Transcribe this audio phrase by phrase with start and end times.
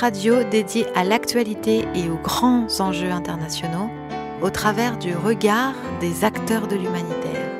[0.00, 3.90] Radio dédié à l'actualité et aux grands enjeux internationaux
[4.40, 7.50] au travers du regard des acteurs de l'humanitaire.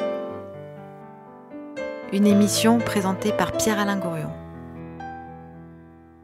[2.14, 4.30] Une émission présentée par Pierre-Alain Gourion.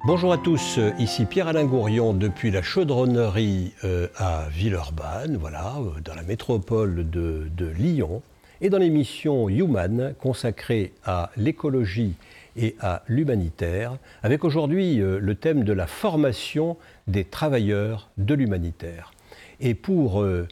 [0.07, 6.15] Bonjour à tous, ici Pierre-Alain Gourion depuis la chaudronnerie euh, à Villeurbanne, voilà, euh, dans
[6.15, 8.23] la métropole de, de Lyon,
[8.63, 12.15] et dans l'émission Human consacrée à l'écologie
[12.57, 19.13] et à l'humanitaire, avec aujourd'hui euh, le thème de la formation des travailleurs de l'humanitaire.
[19.61, 20.47] Et pour euh,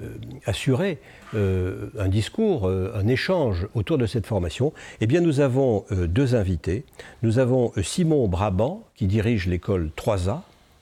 [0.00, 0.08] euh,
[0.46, 0.98] assurer
[1.32, 6.84] un discours, un échange autour de cette formation, eh nous avons deux invités.
[7.22, 10.40] Nous avons Simon Brabant, qui dirige l'école 3A.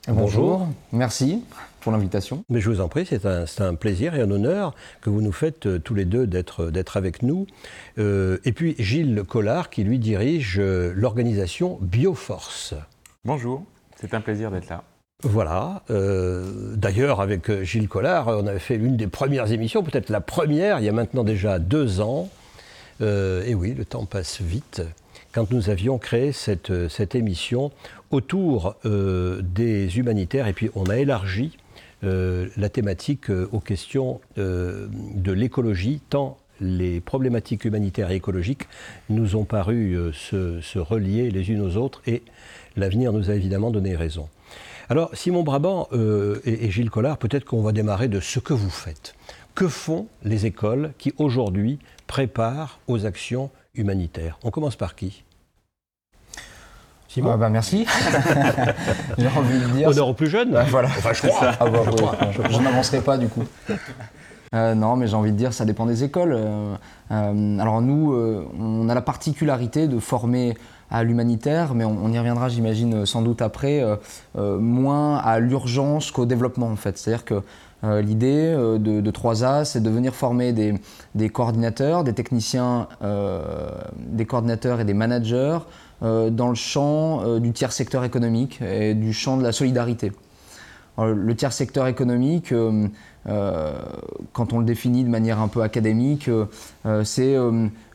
[0.08, 0.66] Bonjour.
[0.92, 1.44] Merci
[1.80, 2.42] pour l'invitation.
[2.48, 5.32] Mais je vous en prie, c'est un, un, plaisir et un honneur que vous nous
[5.32, 7.46] faites tous les deux d'être avec nous.
[7.98, 12.74] Euh, et puis Gilles Collard qui lui dirige euh, l'organisation Bioforce.
[13.24, 13.64] Bonjour,
[14.00, 14.82] c'est un plaisir d'être là.
[15.24, 15.82] Voilà.
[15.90, 20.78] Euh, d'ailleurs, avec Gilles Collard, on avait fait l'une des premières émissions, peut-être la première,
[20.78, 22.30] il y a maintenant déjà deux ans.
[23.00, 24.82] et oui, le temps passe vite.
[25.32, 27.70] Quand nous avions créé cette, cette émission
[28.10, 31.56] autour des humanitaires, et puis on a élargi
[32.02, 38.66] la thématique aux questions de l'écologie, tant les problématiques humanitaires et écologiques
[39.08, 42.22] nous ont paru euh, se, relier les unes aux autres et
[42.76, 44.28] l'avenir nous a évidemment donné raison.
[44.88, 48.70] Alors, Simon Brabant euh, et, Gilles Collard, peut-être qu'on va démarrer de ce que vous
[48.70, 49.14] faites.
[49.54, 54.38] Que font les écoles qui aujourd'hui préparent aux actions humanitaires?
[54.44, 55.24] On commence par qui?
[57.24, 57.86] Ah bah Merci.
[59.18, 59.88] J'ai envie de dire.
[59.88, 60.88] Honneur aux plus jeunes Voilà.
[60.88, 61.52] Enfin, je crois.
[61.60, 61.80] Ah bah,
[62.50, 63.44] je n'avancerai pas du coup.
[64.54, 66.32] Euh, non, mais j'ai envie de dire, ça dépend des écoles.
[66.32, 66.74] Euh,
[67.10, 68.14] euh, alors nous,
[68.58, 70.56] on a la particularité de former
[70.90, 73.84] à l'humanitaire, mais on, y reviendra, j'imagine, sans doute après,
[74.34, 76.96] moins à l'urgence qu'au développement, en fait.
[76.96, 77.42] C'est-à-dire que
[78.00, 82.88] l'idée de, 3A, c'est de venir former des, coordinateurs, des techniciens,
[83.98, 85.58] des coordinateurs et des managers
[86.00, 90.12] dans le champ du tiers secteur économique et du champ de la solidarité.
[90.98, 92.52] le tiers secteur économique,
[93.28, 93.72] euh,
[94.32, 96.46] quand on le définit de manière un peu académique, euh,
[96.86, 97.36] euh, c'est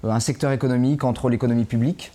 [0.03, 2.11] un secteur économique entre l'économie publique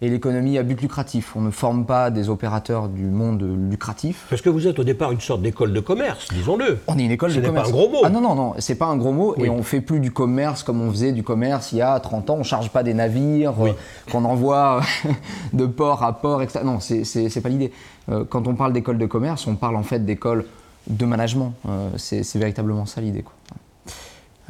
[0.00, 1.34] et l'économie à but lucratif.
[1.36, 4.26] On ne forme pas des opérateurs du monde lucratif.
[4.30, 6.78] Parce que vous êtes au départ une sorte d'école de commerce, disons-le.
[6.86, 7.68] On est une école de commerce.
[7.68, 8.02] C'est pas un gros mot.
[8.04, 9.34] Ah non, non, non, c'est pas un gros mot.
[9.38, 12.30] Et on fait plus du commerce comme on faisait du commerce il y a 30
[12.30, 12.36] ans.
[12.40, 13.54] On charge pas des navires
[14.10, 14.80] qu'on envoie
[15.52, 16.60] de port à port, etc.
[16.64, 17.72] Non, c'est pas l'idée.
[18.28, 20.44] quand on parle d'école de commerce, on parle en fait d'école
[20.88, 21.54] de management.
[21.68, 23.24] Euh, c'est véritablement ça l'idée.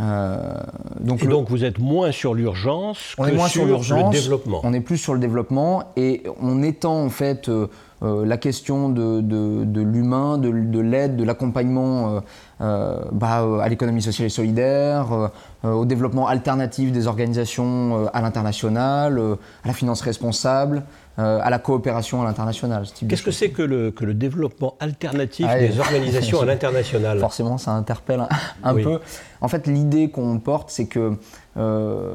[0.01, 0.55] Euh,
[1.01, 4.61] donc, et donc vous êtes moins sur l'urgence que moins sur, le développement.
[4.65, 7.69] On est plus sur le développement et on étend en fait euh,
[8.01, 12.23] la question de, de, l'humain, de, l'aide, de l'accompagnement
[12.59, 15.31] bah, à l'économie sociale et solidaire,
[15.63, 19.21] au développement alternatif des organisations à l'international,
[19.63, 20.83] à la finance responsable,
[21.19, 22.87] euh, à la coopération à l'international.
[23.07, 27.59] Qu'est-ce que c'est que le, que le, développement alternatif ah des organisations à l'international Forcément,
[27.59, 28.27] ça interpelle
[28.65, 28.99] un, peu.
[29.43, 31.19] En fait, l'idée qu'on porte, c'est que
[31.59, 32.15] euh,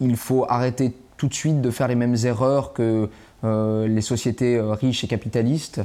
[0.00, 3.10] il faut arrêter tout de suite de faire les mêmes erreurs que
[3.44, 5.82] euh, les sociétés riches et capitalistes.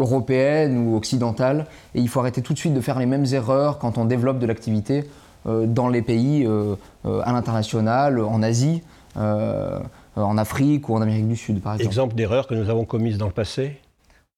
[0.00, 3.78] européennes ou occidentales, et il faut arrêter tout de suite de faire les mêmes erreurs
[3.78, 5.08] quand on développe de l'activité
[5.44, 6.48] dans les pays
[7.04, 8.82] à l'international, en Asie.
[10.18, 11.86] Euh, en Afrique ou en Amérique du Sud, par exemple.
[11.86, 13.78] Exemple d'erreurs que nous avons commises dans le passé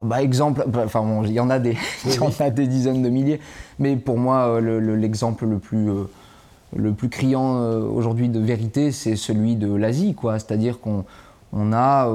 [0.03, 1.77] bah, exemple, bah, enfin bon, il y en a des,
[2.41, 3.41] a des dizaines de milliers,
[3.79, 6.11] mais pour moi, euh, l'exemple le, plus euh,
[6.75, 10.41] le plus criant aujourd'hui de vérité, c'est celui de l'Asie, quoi.
[10.41, 11.05] C'est-à-dire qu'on
[11.53, 12.11] on a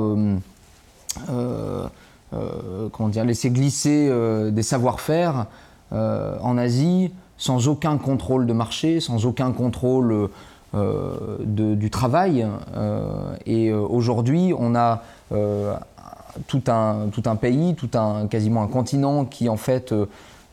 [2.92, 4.12] comment dire, laissé glisser
[4.52, 5.46] des savoir-faire
[5.92, 10.30] en Asie sans aucun contrôle de marché, sans aucun contrôle
[10.76, 12.46] euh, du travail.
[12.76, 15.02] Euh, et euh, aujourd'hui, on a
[16.48, 19.94] tout un, tout un pays, tout un, quasiment un continent qui en fait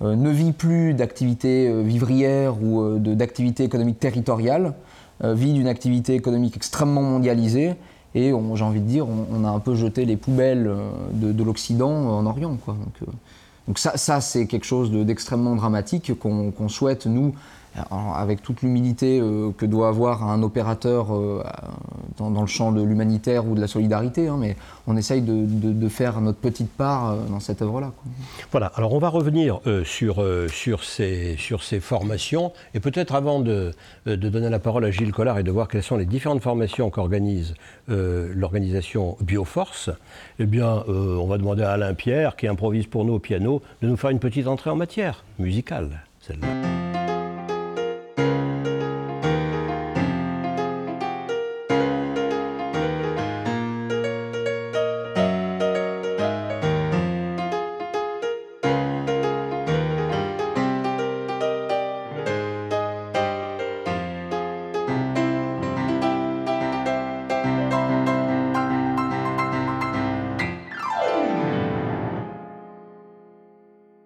[0.00, 4.74] ne vit plus d'activité vivrière ou d'activité économique territoriale,
[5.22, 7.74] vit d'une activité économique extrêmement mondialisée.
[8.14, 10.70] Et j'ai envie de dire, on, a un peu jeté les poubelles
[11.12, 12.56] de, l'Occident en Orient.
[12.66, 13.08] Donc,
[13.66, 17.34] donc, ça c'est quelque chose d'extrêmement dramatique qu'on souhaite, nous,
[17.76, 21.42] avec toute l'humilité euh, que doit avoir un opérateur euh,
[22.16, 24.56] dans, le champ de l'humanitaire ou de la solidarité, hein, mais
[24.86, 27.92] on essaye de, faire notre petite part euh, dans cette œuvre-là.
[28.52, 30.22] Voilà, alors on va revenir sur,
[30.84, 31.36] ces,
[31.80, 33.72] formations, et peut-être avant de,
[34.06, 36.90] de, donner la parole à Gilles Collard et de voir quelles sont les différentes formations
[36.90, 37.54] qu'organise
[37.88, 39.90] l'organisation Bioforce,
[40.38, 43.88] eh bien, on va demander à Alain Pierre, qui improvise pour nous au piano, de
[43.88, 46.83] nous faire une petite entrée en matière musicale, celle-là.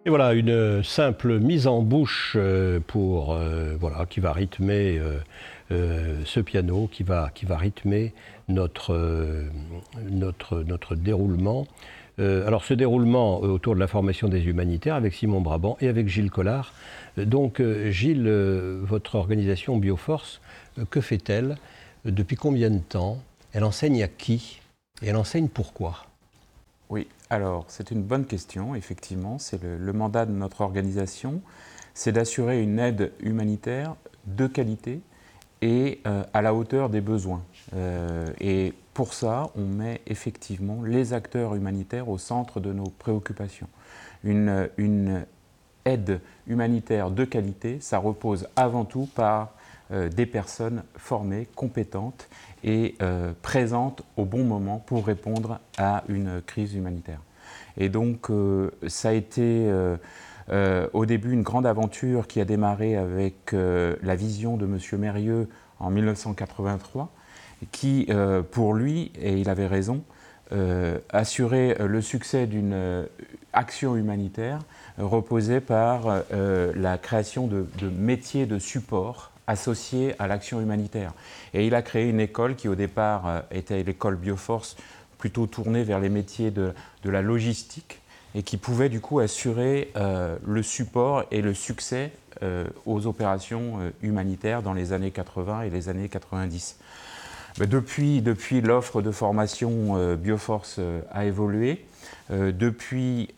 [0.09, 4.99] Et voilà, une simple mise en bouche euh, pour, euh, voilà, qui va rythmer
[5.71, 8.15] euh, ce piano, qui va, qui va rythmer
[8.49, 9.45] notre,
[10.11, 11.67] notre, notre déroulement.
[12.19, 16.31] alors ce déroulement autour de la formation des humanitaires avec Simon Brabant et avec Gilles
[16.31, 16.73] Collard.
[17.19, 17.61] Donc
[17.91, 18.31] Gilles,
[18.81, 20.41] votre organisation Bioforce,
[20.89, 21.59] que fait-elle?
[22.07, 23.19] Depuis combien de temps?
[23.53, 24.63] Elle enseigne à qui?
[25.03, 26.07] Et elle enseigne pourquoi?
[26.89, 29.39] Oui, alors c'est une bonne question, effectivement.
[29.39, 31.43] C'est le, mandat de notre organisation,
[31.95, 33.97] c'est d'assurer une aide humanitaire
[34.27, 35.01] de qualité
[35.61, 37.43] et euh, à la hauteur des besoins.
[37.75, 43.69] Euh, et pour ça, on met effectivement les acteurs humanitaires au centre de nos préoccupations.
[44.25, 45.25] Une,
[45.85, 49.55] aide humanitaire de qualité, ça repose avant tout par
[49.91, 52.29] euh, des personnes formées, compétentes
[52.65, 57.21] et euh, présentes au bon moment pour répondre à une crise humanitaire.
[57.77, 59.73] Et donc, euh, ça a été
[60.95, 64.79] au début une grande aventure qui a démarré avec la vision de M.
[64.99, 67.13] Mérieux en 1983,
[67.71, 68.09] qui,
[68.51, 70.03] pour lui, et il avait raison,
[71.11, 73.07] assurer le succès d'une
[73.53, 74.61] action humanitaire
[74.97, 81.13] reposait par la création de métiers de support associé à l'action humanitaire.
[81.55, 84.77] Et il a créé une école qui au départ euh, était l'école Bioforce,
[85.17, 86.73] plutôt tournée vers les métiers de,
[87.03, 88.01] la logistique
[88.37, 92.13] et qui pouvait du coup assurer euh, le support et le succès
[92.43, 96.77] euh, aux opérations humanitaires dans les années 80 et les années 90.
[97.59, 100.79] depuis, depuis l'offre de formation Bioforce
[101.11, 101.85] a évolué.
[102.31, 103.31] depuis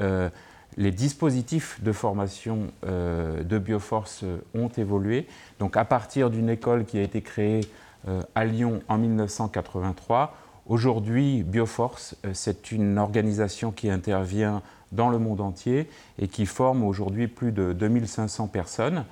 [0.77, 5.27] les dispositifs de formation euh, de Bioforce euh, ont évolué.
[5.59, 7.61] Donc à partir d'une école qui a été créée
[8.09, 10.35] euh, à Lyon en 1983,
[10.67, 14.63] aujourd'hui Bioforce, c'est une organisation qui intervient
[14.93, 15.89] dans le monde entier
[16.19, 19.05] et qui forme aujourd'hui plus de 2500 personnes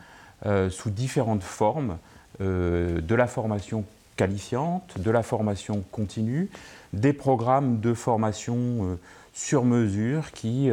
[0.70, 1.98] sous différentes formes,
[2.40, 3.84] de la formation
[4.16, 6.48] qualifiante, de la formation continue,
[6.92, 8.98] des programmes de formation
[9.32, 10.70] sur mesure qui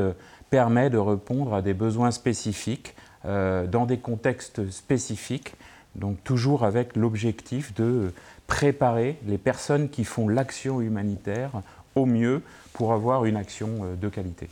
[0.49, 2.95] permet de répondre à des besoins spécifiques
[3.25, 5.53] euh, dans des contextes spécifiques,
[5.95, 8.13] donc toujours avec l'objectif de
[8.47, 11.51] préparer les personnes qui font l'action humanitaire
[11.95, 12.41] au mieux
[12.73, 14.47] pour avoir une action euh, de qualité.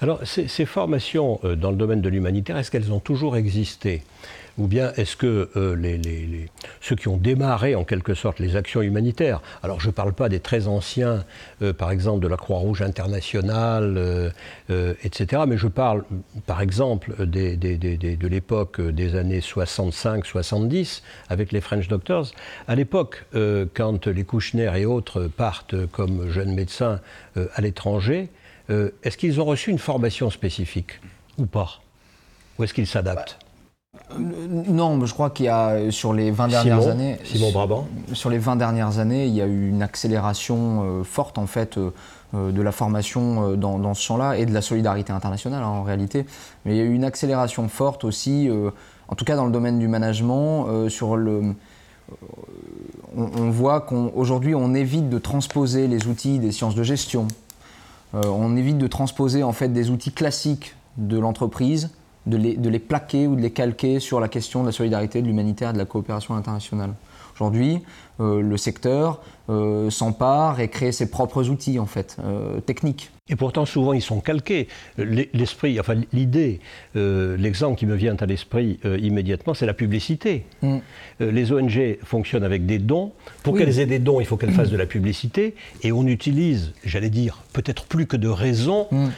[0.00, 4.02] Alors, ces, formations euh, dans le domaine de l'humanitaire, est-ce qu'elles ont toujours existé?
[4.58, 6.46] Ou bien est-ce que euh,
[6.80, 10.28] ceux qui ont démarré en quelque sorte les actions humanitaires, alors je ne parle pas
[10.28, 11.24] des très anciens,
[11.62, 14.32] euh, par exemple de la Croix-Rouge internationale,
[14.68, 16.04] etc., mais je parle
[16.46, 22.32] par exemple de l'époque des années 65-70 avec les French Doctors.
[22.68, 23.24] À l'époque,
[23.74, 27.00] quand les Kouchner et autres partent comme jeunes médecins
[27.36, 28.30] à l'étranger,
[28.70, 31.00] euh, est-ce qu'ils ont reçu une formation spécifique
[31.38, 31.80] ou pas?
[32.58, 33.38] Ou est-ce qu'ils s'adaptent?
[34.12, 34.18] Euh,
[34.68, 37.18] non, je crois qu'il y a sur les 20 dernières années.
[37.24, 37.86] Simon Brabant.
[38.12, 41.78] Sur les 20 dernières années, il y a eu une accélération euh, forte en fait
[42.32, 46.26] de la formation dans, ce champ-là et de la solidarité internationale hein, en réalité.
[46.64, 48.50] Mais il y a eu une accélération forte aussi,
[49.08, 51.54] en tout cas dans le domaine du management, sur le.
[53.16, 57.26] On, on voit qu'aujourd'hui on évite de transposer les outils des sciences de gestion,
[58.14, 61.90] euh, on évite de transposer en fait des outils classiques de l'entreprise,
[62.26, 65.72] de les, plaquer ou de les calquer sur la question de la solidarité, de l'humanitaire,
[65.72, 66.94] de la coopération internationale.
[67.34, 67.82] Aujourd'hui,
[68.18, 69.20] le secteur
[69.90, 72.16] s'empare et crée ses propres outils en fait
[72.64, 73.10] techniques.
[73.28, 74.68] Et pourtant, souvent, ils sont calqués.
[74.98, 76.60] L'esprit, enfin l'idée,
[76.94, 80.44] euh, l'exemple qui me vient à l'esprit euh, immédiatement, c'est la publicité.
[80.62, 80.76] Mm.
[81.20, 83.10] Euh, les ONG fonctionnent avec des dons.
[83.42, 85.56] Pour qu'elles aient des dons, il faut qu'elles fassent de la publicité.
[85.82, 89.08] Et on utilise, j'allais dire, peut-être plus que de raison, mm.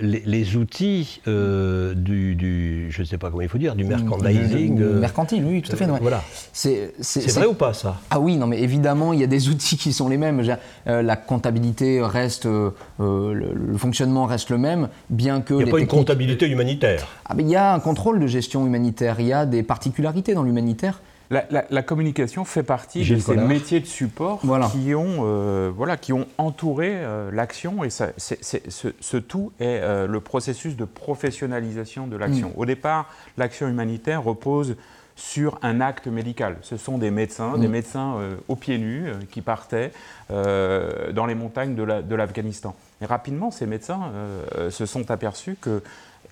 [0.00, 4.76] les, outils du, je ne sais pas comment il faut dire, du merchandising.
[4.76, 5.86] Du, mercantile, oui, tout à fait.
[6.00, 6.24] Voilà.
[6.52, 6.94] C'est
[7.34, 8.00] vrai ou pas ça?
[8.08, 10.42] Ah oui, non, mais évidemment, il y a des outils qui sont les mêmes.
[10.86, 12.46] la comptabilité reste
[12.98, 15.54] le fonctionnement reste le même, bien que.
[15.54, 17.06] Il n'y a pas une comptabilité humanitaire.
[17.26, 20.34] Ah, mais il y a un contrôle de gestion humanitaire, il y a des particularités
[20.34, 21.00] dans l'humanitaire.
[21.30, 24.40] La, communication fait partie de ces métiers de support
[24.72, 30.08] qui, ont, euh, voilà, qui ont entouré euh, l'action et ça, ce, tout est euh,
[30.08, 32.48] le processus de professionnalisation de l'action.
[32.48, 32.54] Mm.
[32.56, 34.74] Au départ, l'action humanitaire repose
[35.14, 36.56] sur un acte médical.
[36.62, 37.70] Ce sont des médecins, des mm.
[37.70, 38.14] médecins
[38.48, 39.92] aux pieds nus qui partaient
[40.30, 42.74] dans les montagnes de l'Afghanistan.
[43.00, 45.82] Et rapidement, ces médecins euh, se sont aperçus que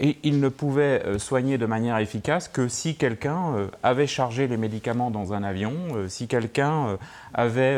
[0.00, 4.56] ils ne pouvaient euh, soigner de manière efficace que si quelqu'un euh, avait chargé les
[4.56, 5.74] médicaments dans un avion,
[6.06, 6.98] si quelqu'un
[7.34, 7.76] avait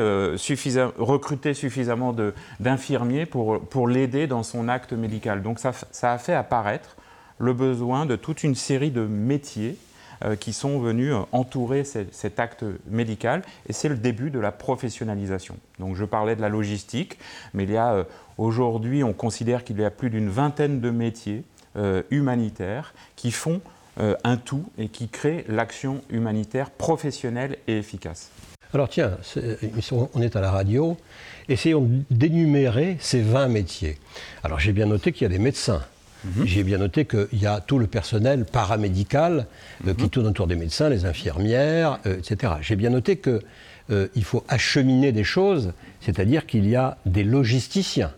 [0.99, 2.15] recruté suffisamment
[2.59, 5.43] d'infirmiers pour, pour l'aider dans son acte médical.
[5.43, 6.97] Donc ça, ça, a fait apparaître
[7.39, 9.79] le besoin de toute une série de métiers
[10.39, 15.57] qui sont venus entourer cet acte médical et c'est le début de la professionnalisation.
[15.79, 17.19] Donc je parlais de la logistique,
[17.55, 18.05] mais il y a
[18.41, 21.45] Aujourd'hui, on considère qu'il y a plus d'une vingtaine de métiers
[21.77, 23.61] euh, humanitaires qui font
[24.01, 28.31] euh, un tout et qui créent l'action humanitaire professionnelle et efficace.
[28.73, 29.19] Alors tiens,
[30.15, 30.97] on est à la radio,
[31.51, 33.99] essayons d'énumérer ces 20 métiers.
[34.43, 35.83] Alors j'ai bien noté qu'il y a des médecins,
[36.25, 36.47] mhm.
[36.47, 39.47] J'ai bien noté qu'il y a tout le personnel paramédical
[39.87, 40.11] euh, qui mhm.
[40.11, 42.55] tourne autour des médecins, les infirmières, etc.
[42.61, 48.13] J'ai bien noté qu'il faut acheminer des choses, c'est-à-dire qu'il y a des logisticiens.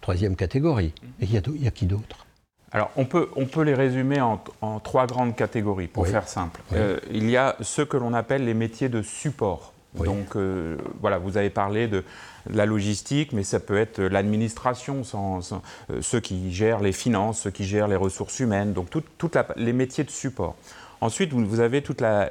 [0.00, 0.92] Troisième catégorie.
[1.20, 2.26] Et il y, a qui d'autre?
[2.72, 4.38] Alors, on peut, on peut les résumer en,
[4.80, 6.60] trois grandes catégories, pour faire simple.
[6.72, 9.73] Euh, il y a ceux que l'on appelle les métiers de support.
[9.94, 12.02] Donc, euh, voilà, vous avez parlé de
[12.50, 17.64] la logistique, mais ça peut être l'administration, euh, ceux qui gèrent les finances, ceux qui
[17.64, 20.56] gèrent les ressources humaines, donc toutes les métiers de support.
[21.00, 22.30] Ensuite, vous, avez toute la,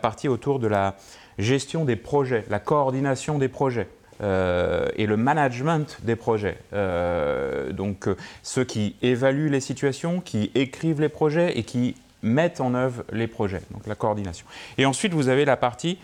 [0.00, 0.96] partie autour de la
[1.38, 3.88] gestion des projets, la coordination des projets.
[4.22, 6.56] Euh, et le management des projets.
[7.72, 8.08] Donc
[8.42, 13.26] ceux qui évaluent les situations, qui écrivent les projets et qui mettent en œuvre les
[13.26, 14.46] projets, donc la coordination.
[14.78, 15.98] Et ensuite, vous avez la partie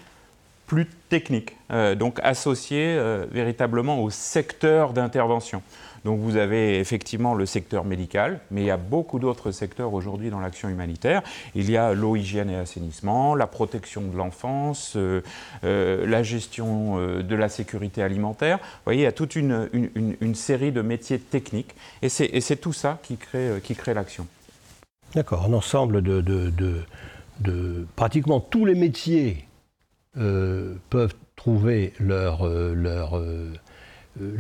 [0.73, 1.55] plus technique,
[1.99, 2.99] donc associée
[3.31, 5.61] véritablement au secteur d'intervention.
[6.05, 10.31] Donc vous avez effectivement le secteur médical, mais il y a beaucoup d'autres secteurs aujourd'hui
[10.31, 11.23] dans l'action humanitaire.
[11.55, 15.23] Il y a l'eau, hygiène et assainissement, la protection de l'enfance, euh,
[15.65, 18.59] euh, la gestion euh, de la sécurité alimentaire.
[18.59, 19.69] Vous voyez, il y a toute une,
[20.35, 24.27] série de métiers techniques et c'est tout ça qui crée, qui crée l'action.
[25.15, 26.85] D'accord, un ensemble de,
[27.95, 29.47] pratiquement tous les métiers
[30.15, 33.21] peuvent trouver leur, leur
[34.21, 34.37] euh,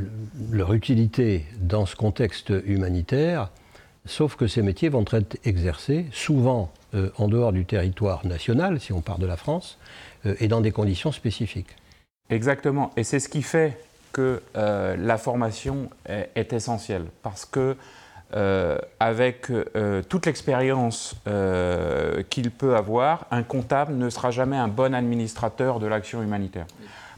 [0.50, 3.50] leur utilité dans ce contexte humanitaire,
[4.04, 8.92] sauf que ces métiers vont être exercés souvent euh, en dehors du territoire national, si
[8.92, 9.78] on part de la France,
[10.26, 11.74] euh, et dans des conditions spécifiques.
[12.28, 13.78] Exactement, et c'est ce qui fait
[14.12, 17.76] que la formation est, essentielle, parce que
[19.00, 19.50] avec
[20.08, 21.14] toute l'expérience
[22.30, 26.66] qu'il peut avoir, un comptable ne sera jamais un bon administrateur de l'action humanitaire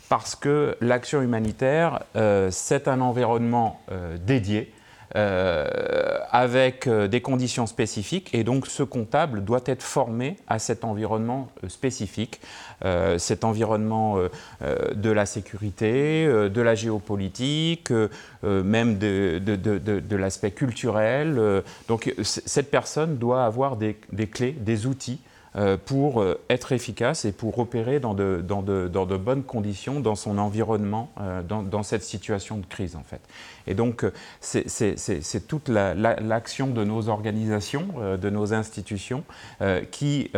[0.08, 4.72] parce que l'action humanitaire, euh, c'est un environnement euh, dédié.
[5.16, 11.48] Euh, avec des conditions spécifiques et donc ce comptable doit être formé à cet environnement
[11.68, 12.40] spécifique,
[13.18, 14.18] cet environnement
[14.60, 17.92] de la sécurité, de la géopolitique,
[18.42, 21.40] même de, l'aspect culturel.
[21.86, 25.33] donc cette personne doit avoir des, clés, des outils euh,
[25.84, 31.42] pour euh, être efficace et pour opérer dans de, bonnes conditions dans son environnement, euh,
[31.42, 33.20] dans, cette situation de crise en fait.
[33.68, 34.04] Et donc
[34.40, 37.86] c'est toute l'action de nos organisations,
[38.20, 39.22] de nos institutions
[39.90, 40.30] qui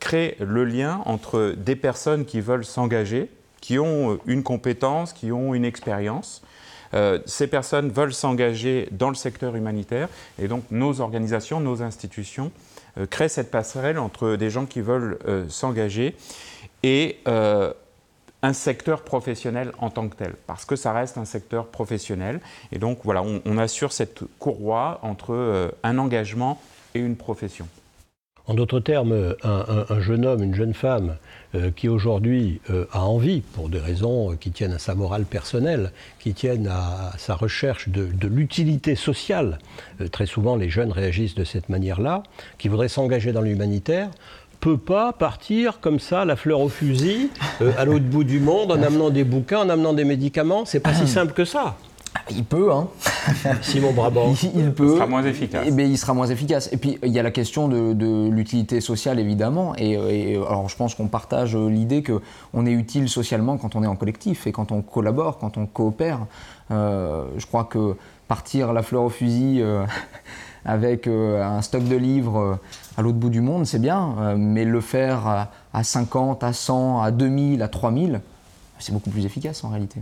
[0.00, 5.54] crée le lien entre des personnes qui veulent s'engager, qui ont une compétence, qui ont
[5.54, 6.42] une expérience,
[7.26, 12.75] ces personnes veulent s'engager dans le secteur humanitaire et donc nos organisations, nos institutions euh,
[13.04, 16.16] crée cette passerelle entre des gens qui veulent euh, s'engager
[16.82, 17.72] et euh,
[18.42, 22.40] un secteur professionnel en tant que tel, parce que ça reste un secteur professionnel.
[22.72, 26.60] Et donc voilà, on, assure cette courroie entre un engagement
[26.94, 27.66] et une profession.
[28.46, 31.25] En d'autres termes, un, jeune homme, une jeune femme euh,
[31.76, 36.34] qui aujourd'hui euh, a envie, pour des raisons qui tiennent à sa morale personnelle, qui
[36.34, 39.58] tiennent à, sa recherche de, l'utilité sociale,
[40.10, 42.22] très souvent les jeunes réagissent de cette manière-là,
[42.58, 44.10] qui voudrait s'engager dans l'humanitaire,
[44.60, 47.30] peut pas partir comme ça, la fleur au fusil,
[47.78, 50.64] à l'autre bout du monde, en amenant des bouquins, en amenant des médicaments.
[50.64, 51.76] C'est pas si simple que ça.
[52.30, 52.88] Il peut, hein.
[53.62, 54.34] Simon Brabant.
[54.54, 54.84] Il, peut.
[54.84, 55.64] Il sera moins efficace.
[55.64, 56.68] Et, eh ben, il sera moins efficace.
[56.72, 59.74] Et puis, il y a la question de, l'utilité sociale, évidemment.
[59.76, 59.96] Et,
[60.36, 64.46] alors, je pense qu'on partage l'idée qu'on est utile socialement quand on est en collectif
[64.46, 66.26] et quand on collabore, quand on coopère.
[66.70, 69.84] Euh, je crois que partir la fleur au fusil euh,
[70.64, 72.58] avec euh, un stock de livres
[72.96, 74.34] à l'autre bout du monde, c'est bien.
[74.36, 78.20] mais le faire à, à 50, à 100, à 2000, à 3000,
[78.78, 80.00] c'est beaucoup plus efficace en réalité.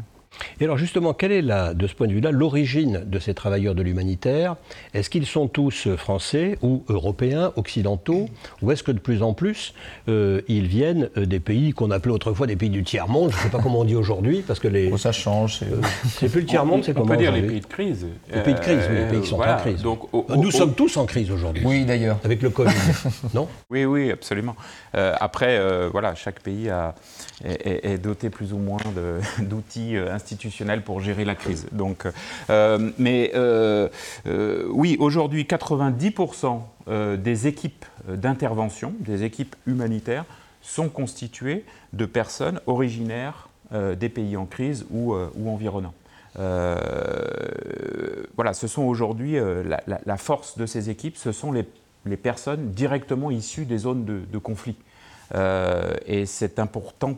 [0.60, 3.74] Et alors justement, quelle est, la, de ce point de vue-là, l'origine de ces travailleurs
[3.74, 4.56] de l'humanitaire?
[4.92, 8.28] Est-ce qu'ils sont tous français ou européens, occidentaux?
[8.62, 9.74] Ou est-ce que de plus en plus,
[10.08, 13.30] euh, ils viennent euh, des pays qu'on appelait autrefois des pays du tiers-monde?
[13.32, 14.90] Je ne sais pas comment on dit aujourd'hui, parce que les...
[14.92, 15.58] Oh, ça change.
[15.58, 18.06] C'est euh, plus le tiers-monde, c'est comment On peut dire les pays de crise.
[18.32, 19.82] Les pays de crise, oui, les pays qui sont en crise.
[19.82, 21.62] Donc, Nous sommes tous en crise aujourd'hui.
[21.64, 22.18] Oui, d'ailleurs.
[22.24, 22.74] Avec le Covid,
[23.34, 23.48] non?
[23.70, 24.56] Oui, oui, absolument.
[24.92, 25.60] après,
[25.90, 26.94] voilà, chaque pays a,
[27.44, 28.80] est, est, doté plus ou moins
[29.38, 31.66] d'outils institutionnel pour gérer la crise.
[31.72, 32.06] Donc,
[32.48, 33.88] euh, mais euh,
[34.26, 36.62] euh, oui, aujourd'hui, 90%
[37.16, 40.24] des équipes d'intervention, des équipes humanitaires,
[40.60, 45.14] sont constituées de personnes originaires des pays en crise ou,
[45.46, 45.94] environnants.
[48.36, 51.64] voilà, ce sont aujourd'hui la, force de ces équipes, ce sont les,
[52.04, 54.76] les personnes directement issues des zones de, de conflit.
[55.34, 57.16] et c'est important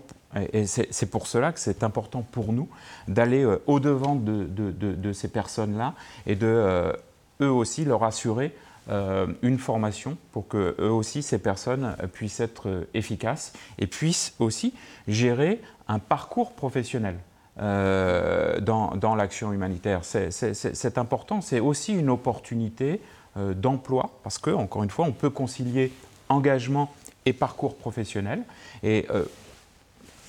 [0.52, 2.68] et c'est pour cela que c'est important pour nous
[3.08, 5.94] d'aller euh, au-devant de, ces personnes-là
[6.26, 6.92] et de euh,
[7.40, 8.54] eux aussi leur assurer
[8.88, 14.74] euh, une formation pour que eux aussi ces personnes puissent être efficaces et puissent aussi
[15.08, 17.16] gérer un parcours professionnel.
[17.58, 20.00] dans, dans l'action humanitaire.
[20.04, 23.00] C'est important, c'est aussi une opportunité
[23.34, 25.90] d'emploi, parce que, encore une fois, on peut concilier
[26.28, 26.92] engagement
[27.24, 28.42] et parcours professionnel.
[28.82, 29.06] Et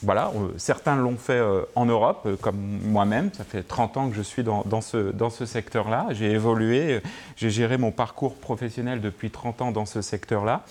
[0.03, 3.31] voilà, euh, certains l'ont fait euh, en Europe, euh, comme moi-même.
[3.33, 6.07] Ça fait 30 ans que je suis dans, ce, dans ce secteur-là.
[6.11, 7.01] J'ai évolué,
[7.35, 10.63] j'ai géré mon parcours professionnel depuis 30 ans dans ce secteur-là.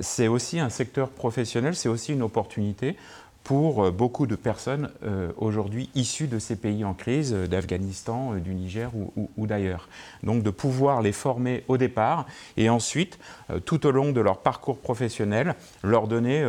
[0.00, 2.96] c'est aussi un secteur professionnel, c'est aussi une opportunité
[3.48, 4.90] pour beaucoup de personnes
[5.38, 9.88] aujourd'hui issues de ces pays en crise, d'Afghanistan, du Niger ou, d'ailleurs.
[10.22, 12.26] Donc de pouvoir les former au départ
[12.58, 13.18] et ensuite,
[13.64, 16.44] tout au long de leur parcours professionnel, leur donner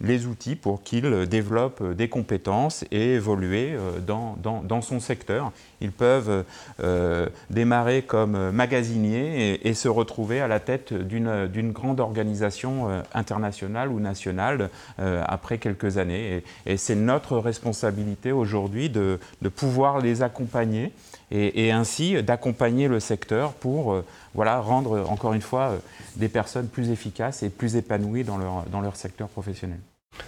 [0.00, 5.52] les outils pour qu'il développe des compétences et évoluer euh, dans, dans, son secteur.
[5.80, 6.44] Ils peuvent
[6.82, 13.90] euh, démarrer comme magasiniers et, se retrouver à la tête d'une grande organisation euh, internationale
[13.90, 16.43] ou nationale après quelques années.
[16.76, 19.18] C'est notre responsabilité aujourd'hui de,
[19.54, 20.92] pouvoir les accompagner
[21.30, 24.02] et, ainsi d'accompagner le secteur pour
[24.34, 25.76] voilà, rendre encore une fois
[26.16, 29.78] des personnes plus efficaces et plus épanouies dans leur, dans leur secteur professionnel.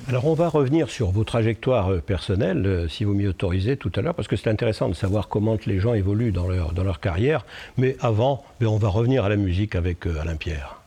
[0.08, 3.92] Alors on va revenir sur vos trajectoires euh, personnelles, euh, si vous m'y autorisez tout
[3.96, 6.84] à l'heure, parce que c'est intéressant de savoir comment les gens évoluent dans leur, dans
[6.84, 7.44] leur carrière.
[7.76, 10.80] Mais avant, ben, on va revenir à la musique avec euh, Alain Pierre.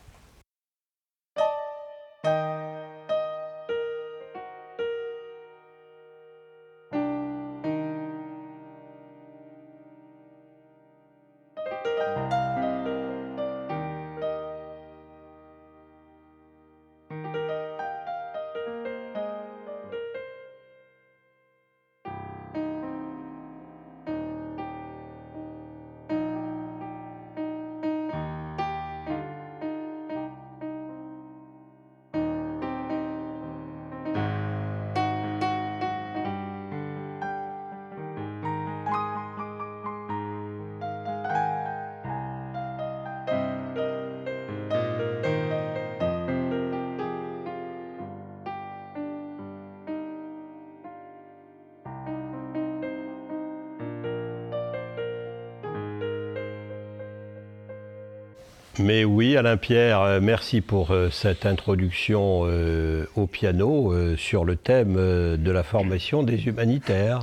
[59.39, 65.51] Alain Pierre, euh, merci pour euh, cette introduction euh, au piano sur le thème de
[65.51, 67.21] la formation des humanitaires.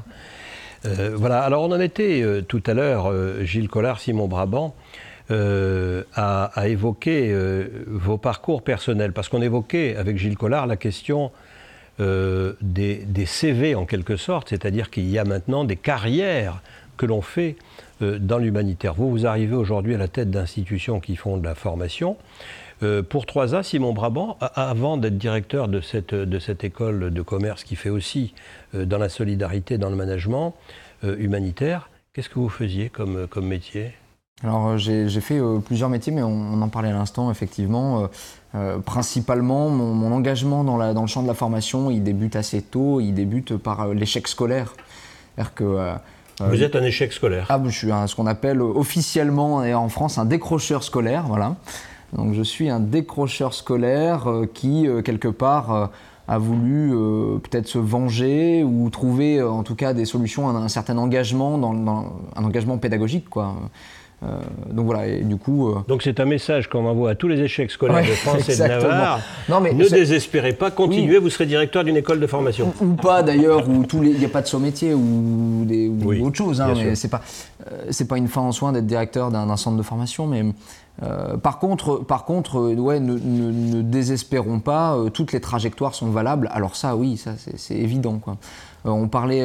[0.85, 3.13] voilà, alors on en était tout à l'heure,
[3.45, 4.75] Gilles Collard, Simon Brabant,
[5.29, 7.35] à, évoquer
[7.87, 11.33] vos parcours personnels, parce qu'on évoquait avec Gilles Collard la question
[11.99, 16.63] des, CV en quelque sorte, c'est-à-dire qu'il y a maintenant des carrières
[16.97, 17.57] que l'on fait
[18.01, 18.95] dans l'humanitaire.
[18.95, 22.17] Vous, vous arrivez aujourd'hui à la tête d'institutions qui font de la formation.
[22.81, 28.35] pour 3A, Simon Brabant, avant d'être directeur de cette, école de commerce qui fait aussi
[28.75, 30.55] dans la solidarité, dans le management
[31.03, 33.93] humanitaire, qu'est-ce que vous faisiez comme, métier?
[34.43, 38.11] Alors j'ai fait plusieurs métiers, mais on, en parlait à l'instant, effectivement.
[38.85, 43.57] principalement, mon, engagement dans, le champ de la formation, il débute assez tôt, il débute
[43.57, 44.75] par l'échec scolaire.
[45.55, 45.97] que
[46.41, 50.25] vous êtes un échec scolaire ah, Je suis ce qu'on appelle officiellement en France un
[50.27, 51.25] décrocheur scolaire.
[51.27, 51.57] Voilà.
[52.13, 55.87] Donc je suis un décrocheur scolaire euh, qui, euh, quelque part, euh,
[56.29, 56.91] a voulu
[57.45, 61.73] peut-être se venger ou trouver en tout cas des solutions, un, un certain engagement, dans,
[61.73, 63.31] dans, un engagement pédagogique.
[63.31, 63.55] Quoi.
[64.23, 65.69] Euh, donc voilà, et du coup.
[65.69, 68.57] Euh, donc c'est un message qu'on envoie à tous les échecs scolaires de France et
[68.57, 69.21] de Navarre.
[69.49, 72.73] Non, mais ne désespérez pas, continuez, vous serez directeur d'une école de formation.
[72.81, 76.37] Ou, pas d'ailleurs, où il n'y a pas de saut métier ou, des, ou autre
[76.37, 76.61] chose.
[76.63, 77.21] Hein, mais c'est pas,
[77.71, 80.45] euh, c'est pas une fin en soi d'être directeur d'un centre de formation, mais.
[81.43, 86.49] par contre, par contre ouais, ne, ne, désespérons pas, toutes les trajectoires sont valables.
[86.55, 88.19] Alors ça, oui, ça c'est évident.
[88.19, 88.39] Quoi.
[88.87, 89.45] on parlait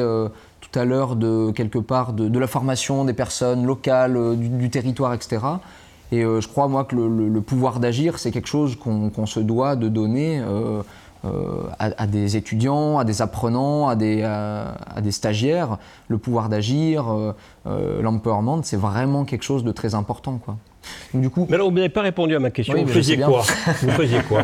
[0.72, 5.12] tout à l'heure de quelque part de, la formation des personnes locales, euh, du, territoire,
[5.12, 5.42] etc.
[6.10, 9.76] Et euh, je crois moi que le, pouvoir d'agir, c'est quelque chose qu'on se doit
[9.76, 10.82] de donner euh,
[11.78, 15.78] à, des étudiants, à des apprenants, à des, à, des stagiaires.
[16.08, 17.04] Le pouvoir d'agir,
[17.64, 20.38] l'empowerment, c'est vraiment quelque chose de très important.
[20.44, 20.56] Quoi.
[21.14, 22.74] du coup, Mais alors, vous n'avez pas répondu à ma question.
[22.84, 23.42] vous, faisiez quoi?
[23.82, 24.42] Vous faisiez quoi?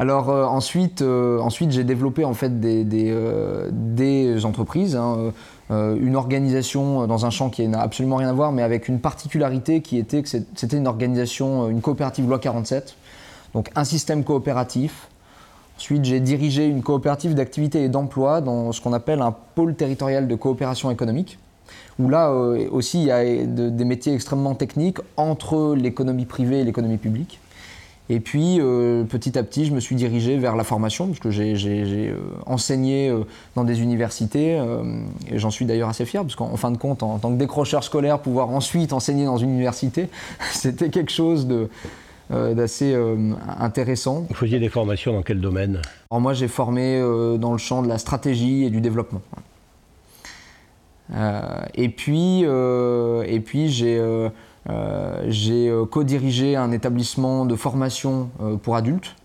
[0.00, 4.96] Alors euh, ensuite, euh, ensuite j'ai développé en fait des, des, euh, entreprises.
[4.96, 5.32] Hein,
[5.68, 9.82] une organisation dans un champ qui n'a absolument rien à voir, mais avec une particularité
[9.82, 12.96] qui était que c'était une organisation, une coopérative loi 47,
[13.54, 15.08] donc un système coopératif.
[15.76, 20.26] Ensuite, j'ai dirigé une coopérative d'activité et d'emploi dans ce qu'on appelle un pôle territorial
[20.26, 21.38] de coopération économique,
[22.00, 26.98] où là aussi il y a des métiers extrêmement techniques entre l'économie privée et l'économie
[26.98, 27.38] publique.
[28.12, 31.30] Et puis, euh, petit à petit, je me suis dirigé vers la formation, parce que
[31.30, 31.54] j'ai
[32.08, 33.20] euh, enseigné euh,
[33.54, 34.60] dans des universités,
[35.30, 37.84] et j'en suis d'ailleurs assez fier, parce qu'en fin de compte, en, tant que décrocheur
[37.84, 40.08] scolaire, pouvoir ensuite enseigner dans une université,
[40.52, 41.46] c'était quelque chose
[42.30, 42.96] d'assez
[43.60, 44.26] intéressant.
[44.28, 45.80] Vous faisiez des formations dans quel domaine?
[46.10, 47.00] Alors Moi, j'ai formé
[47.38, 49.22] dans le champ de la stratégie et du développement.
[51.74, 54.00] et puis, et puis j'ai
[55.28, 59.16] j'ai euh, co-dirigé un établissement de formation euh, pour adultes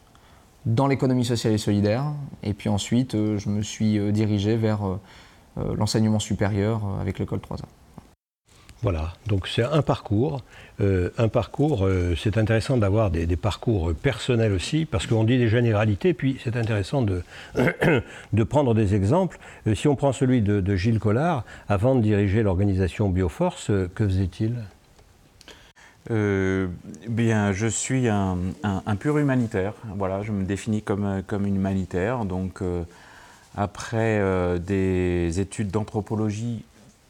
[0.65, 2.05] dans l'économie sociale et solidaire.
[2.43, 4.79] Et puis ensuite, je me suis dirigé vers
[5.55, 7.65] l'enseignement supérieur avec l'école 3A.
[8.81, 10.41] Voilà, donc c'est un parcours.
[10.79, 16.39] un parcours, c'est intéressant d'avoir des, parcours personnels aussi, parce qu'on dit des généralités, puis
[16.43, 17.21] c'est intéressant de,
[18.49, 19.37] prendre des exemples.
[19.75, 24.55] si on prend celui de Gilles Collard, avant de diriger l'organisation Bioforce, que faisait-il?
[26.11, 26.67] Euh,
[27.07, 28.37] bien, je suis un,
[28.99, 29.73] pur humanitaire.
[29.95, 32.25] Voilà, je me définis comme, comme humanitaire.
[32.25, 32.83] Donc, euh,
[33.55, 36.63] après euh, des études d'anthropologie,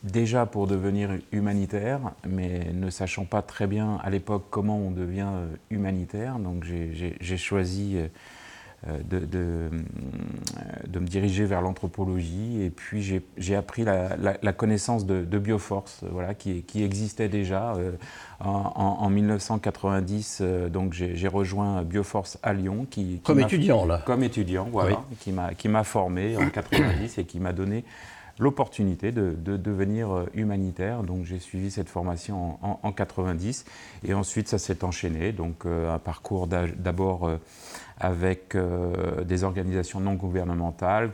[0.03, 5.31] déjà pour devenir humanitaire, mais ne sachant pas très bien à l'époque comment on devient
[5.71, 7.97] humanitaire, donc j'ai choisi
[8.87, 9.69] euh, de, euh,
[10.85, 12.61] de, me diriger vers l'anthropologie.
[12.61, 13.01] Et puis
[13.37, 17.73] j'ai appris la, connaissance de, Bioforce, voilà, qui, qui existait déjà.
[17.75, 17.93] Euh,
[18.41, 22.85] en, 1990, donc j'ai rejoint Bioforce à Lyon.
[22.89, 25.03] Qui, comme étudiant, là Comme étudiant, voilà,
[25.57, 27.85] qui m'a formé en 90 et qui m'a donné
[28.37, 31.01] l'opportunité de, devenir humanitaire.
[31.01, 33.65] Donc j'ai suivi cette formation en, en, 90
[34.03, 35.31] et ensuite ça s'est enchaîné.
[35.31, 37.31] Donc un parcours d'abord
[37.99, 41.11] avec euh, des organisations non gouvernementales,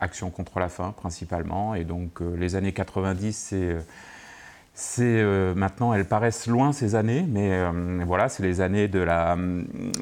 [0.00, 1.74] Action contre la faim principalement.
[1.74, 3.54] Et donc euh, les années 90,
[4.74, 7.62] c'est euh, maintenant, elles paraissent loin ces années, mais
[8.04, 9.38] voilà, c'est les années de la,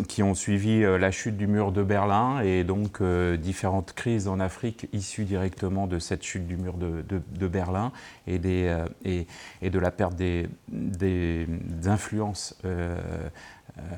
[0.08, 4.88] qui ont suivi la chute du mur de Berlin et donc différentes crises en Afrique
[4.94, 7.92] issues directement de cette chute du mur de, de, Berlin
[8.26, 9.26] et, des, et,
[9.60, 11.46] et, de la perte des, des
[11.84, 12.56] influences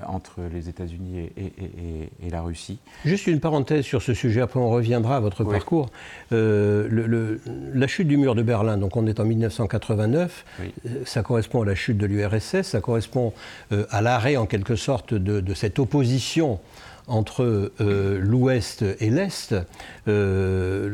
[0.06, 2.78] entre les États-Unis et, la Russie.
[3.04, 5.90] Juste une parenthèse sur ce sujet, après on reviendra à votre parcours.
[6.32, 7.40] Euh, le,
[7.74, 10.68] la chute du mur de Berlin, donc on est en 1989, euh,
[11.04, 13.32] ça correspond à la chute de l'URSS, ça correspond
[13.90, 16.60] à l'arrêt en quelque sorte de, cette opposition
[17.06, 19.54] entre l'Ouest et l'Est.
[20.06, 20.90] Qu'est-ce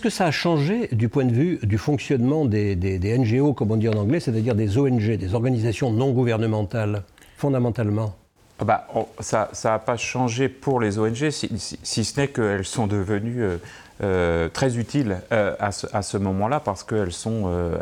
[0.00, 3.76] que ça a changé du point de vue du fonctionnement des, des NGO, comme on
[3.76, 7.02] dit en anglais, c'est-à-dire des ONG, des organisations non gouvernementales?
[7.36, 8.14] Fondamentalement.
[8.58, 8.86] Ah bah,
[9.20, 11.48] Ça n'a pas changé pour les ONG, si,
[11.82, 13.56] ce n'est qu'elles sont devenues euh,
[14.02, 17.12] euh, très utiles euh, à ce, moment-là parce qu'elles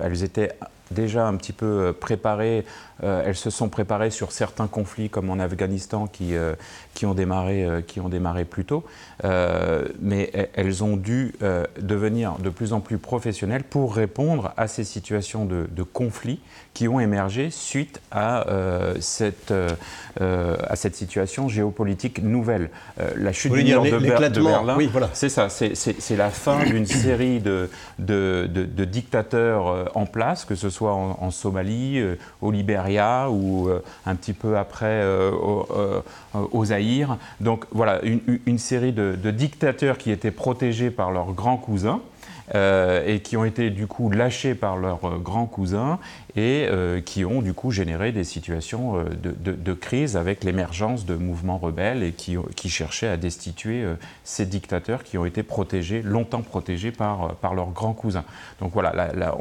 [0.03, 0.53] elles étaient
[0.91, 2.67] déjà un petit peu préparées
[3.03, 6.35] elles se sont préparées sur certains conflits comme en Afghanistan qui,
[6.95, 8.85] qui, ont, démarré, euh, qui ont démarré plus tôt,
[10.01, 11.35] mais elles ont dû
[11.81, 16.41] devenir de plus en plus professionnelles pour répondre à ces situations de, de conflits
[16.75, 18.47] qui ont émergé suite à,
[18.99, 19.53] cette,
[20.21, 22.71] à cette situation géopolitique nouvelle.
[23.17, 25.09] la chute du mur de, Berlin, oui, voilà.
[25.13, 30.69] c'est ça, c'est la fin d'une série de, de, de, dictateurs en place, que ce
[30.69, 32.03] soit en, en Somalie,
[32.41, 35.31] au Libéria, ou euh, un petit peu après euh,
[36.35, 36.65] au,
[37.41, 42.01] Donc voilà, une, série de, dictateurs qui étaient protégés par leurs grands cousins
[42.55, 45.99] euh, et qui ont été du coup lâchés par leurs euh, grands cousins
[46.35, 51.57] et euh, qui ont du coup généré des situations de, crise avec l'émergence de mouvements
[51.57, 53.85] rebelles et qui, cherchaient à destituer
[54.25, 58.25] ces dictateurs qui ont été protégés, longtemps protégés par, par leurs grands cousins.
[58.61, 59.37] Donc voilà, là,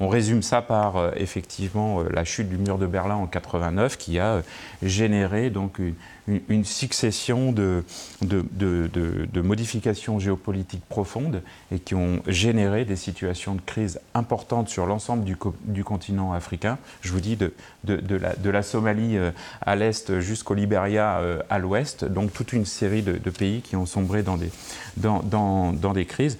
[0.00, 4.42] on, résume ça par effectivement la chute du mur de Berlin en 89 qui a
[4.82, 5.94] généré donc une,
[6.28, 7.84] une, succession de,
[8.22, 15.24] de, modifications géopolitiques profondes et qui ont généré des situations de crise importantes sur l'ensemble
[15.24, 16.78] du, du, continent africain.
[17.02, 17.52] Je vous dis de,
[17.84, 19.30] la, de la, Somalie euh,
[19.62, 23.86] à l'est jusqu'au Liberia euh, à l'ouest, donc toute une série de, pays qui ont
[23.86, 24.50] sombré dans des,
[24.96, 26.38] dans, dans, dans des crises.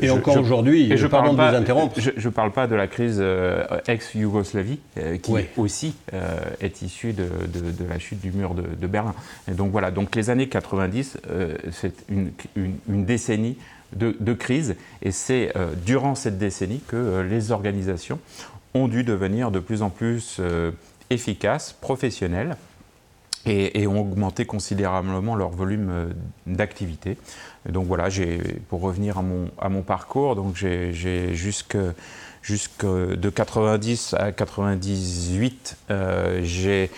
[0.00, 2.00] et encore aujourd'hui, je pardon de vous interrompre.
[2.00, 4.80] Je ne parle pas de la crise euh, ex-Yougoslavie,
[5.22, 5.94] qui aussi
[6.60, 7.28] est issue de,
[7.88, 9.14] la chute du mur de Berlin.
[9.54, 12.32] Donc voilà, donc les années 90, euh, c'est une,
[12.86, 13.56] décennie
[13.94, 18.18] de, crise, et c'est euh, durant cette décennie que euh, les organisations
[18.74, 20.40] ont dû devenir de plus en plus
[21.08, 22.56] efficaces, professionnelles,
[23.46, 26.12] et, ont augmenté considérablement leur volume
[26.46, 27.16] d'activité.
[27.66, 28.08] Donc voilà,
[28.68, 29.22] pour revenir à
[29.70, 31.78] mon, parcours, donc j'ai jusque
[32.84, 35.78] de 90 à 98,
[36.42, 36.90] j'ai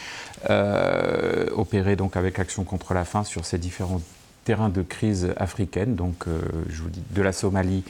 [0.48, 4.00] euh, opéré donc avec Action contre la faim sur ces différents
[4.44, 7.85] terrains de crise africaine, donc euh, je vous dis de la Somalie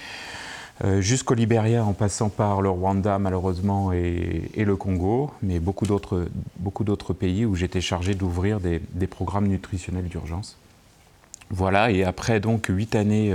[0.84, 7.12] euh, jusqu'au Libéria en passant par le Rwanda malheureusement et, le Congo, mais beaucoup d'autres
[7.12, 10.58] pays où j'étais chargé d'ouvrir des, programmes nutritionnels d'urgence.
[11.50, 13.34] Voilà, et après donc huit années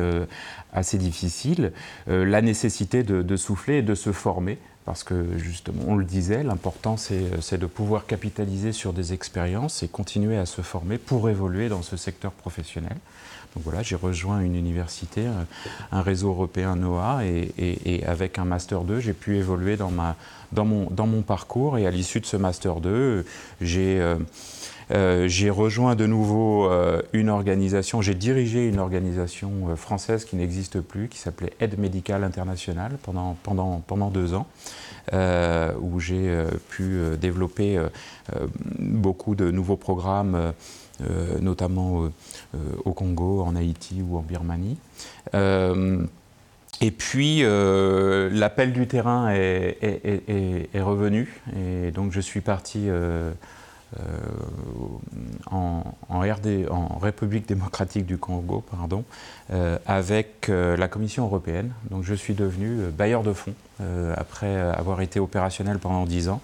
[0.74, 1.74] assez difficiles,
[2.08, 6.96] la nécessité de, souffler et de se former parce que justement, on le disait, l'important
[6.98, 11.82] c'est de pouvoir capitaliser sur des expériences et continuer à se former pour évoluer dans
[11.82, 12.96] ce secteur professionnel.
[13.56, 15.26] Donc voilà, j'ai rejoint une université,
[15.92, 20.18] un réseau européen NOAA, et, avec un Master 2, j'ai pu évoluer dans, ma,
[20.52, 21.78] dans, mon, dans mon parcours.
[21.78, 23.26] Et à l'issue de ce Master 2,
[23.62, 24.18] j'ai euh,
[24.92, 30.36] euh, j'ai rejoint de nouveau euh, une organisation, j'ai dirigé une organisation euh, française qui
[30.36, 34.48] n'existe plus, qui s'appelait Aide médicale internationale pendant, pendant, pendant deux ans,
[35.82, 36.36] où j'ai
[36.70, 37.80] pu développer
[38.80, 40.54] beaucoup de nouveaux programmes.
[41.42, 42.10] notamment
[42.86, 44.78] au Congo, en Haïti ou en Birmanie.
[45.34, 52.90] et puis, l'appel du terrain est, est, est, revenu, et donc je suis parti
[55.52, 59.04] en, RD, en République démocratique du Congo, pardon,
[59.52, 61.72] euh, avec euh, la Commission européenne.
[61.92, 63.54] Donc je suis devenu bailleur de fonds
[64.16, 66.42] après avoir été opérationnel pendant 10 ans.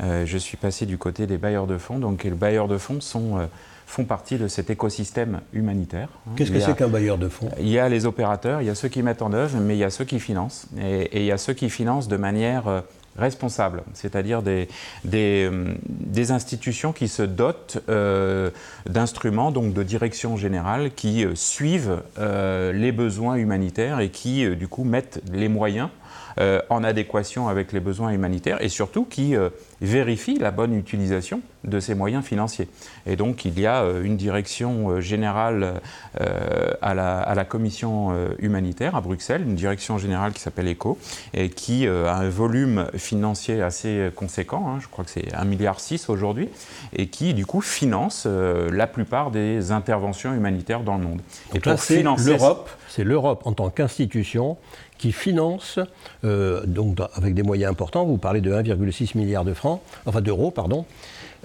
[0.00, 2.00] je suis passé du côté des bailleurs de fonds.
[2.00, 3.38] Donc les bailleurs de fonds sont
[3.86, 6.08] font partie de cet écosystème humanitaire.
[6.34, 7.50] Qu'est-ce que c'est qu'un bailleur de fonds?
[7.60, 9.78] Il y a les opérateurs, il y a ceux qui mettent en œuvre, mais il
[9.78, 10.66] y a ceux qui financent.
[10.80, 12.82] Et, et il y a ceux qui financent de manière
[13.16, 14.68] responsables, c'est-à-dire des,
[15.04, 18.50] des, euh, institutions qui se dotent euh,
[18.88, 24.84] d'instruments, donc de direction générale, qui euh, suivent les besoins humanitaires et qui, du coup,
[24.84, 25.88] mettent les moyens
[26.38, 29.34] en adéquation avec les besoins humanitaires et surtout qui
[29.80, 32.68] vérifie la bonne utilisation de ces moyens financiers.
[33.06, 35.80] Et donc il y a euh, une direction euh, générale
[36.20, 40.96] euh, à la, commission humanitaire à Bruxelles, une direction générale qui s'appelle ECO,
[41.34, 45.76] et qui a un volume financier assez conséquent, hein, je crois que c'est 1,6 milliard
[46.08, 46.48] aujourd'hui,
[46.96, 51.20] et qui du coup finance la plupart des interventions humanitaires dans le monde.
[51.52, 54.56] et pour c'est l'Europe, c'est l'Europe en tant qu'institution
[55.02, 55.80] qui finance,
[56.22, 60.86] donc avec des moyens importants, vous parlez de 1,6 milliard de francs, enfin d'euros, pardon,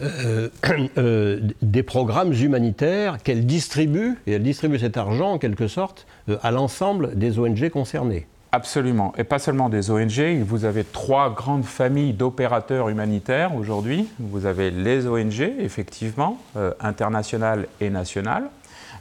[0.02, 0.50] euh,
[0.98, 6.38] euh, des programmes humanitaires qu'elle distribue, et elle distribue cet argent en quelque sorte euh,
[6.44, 8.28] à l'ensemble des ONG concernées.
[8.52, 14.08] Absolument, et pas seulement des ONG, vous avez trois grandes familles d'opérateurs humanitaires aujourd'hui.
[14.20, 16.40] Vous avez les ONG, effectivement,
[16.80, 18.50] internationales et nationales.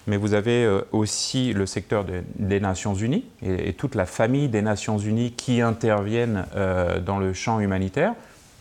[0.06, 2.04] Mais vous avez euh, aussi le secteur
[2.38, 7.32] des Nations Unies et, toute la famille des Nations Unies qui interviennent euh, dans le
[7.32, 8.14] champ humanitaire,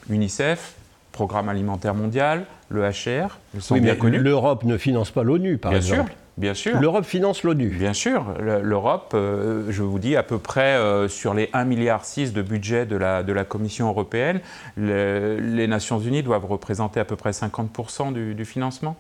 [0.10, 0.74] UNICEF,
[1.12, 4.20] Programme alimentaire mondial, le HR, sont bien connus.
[4.20, 6.14] L'Europe ne finance pas l'ONU, par exemple.
[6.36, 6.78] Bien sûr.
[6.82, 7.70] L'Europe finance l'ONU.
[7.70, 8.34] Bien sûr.
[8.42, 10.78] L'Europe, euh, je vous dis, à peu près
[11.08, 14.42] sur les 1,6 milliard de budget de la, de la Commission européenne,
[14.76, 18.98] les Nations Unies doivent représenter à peu près 50% du financement.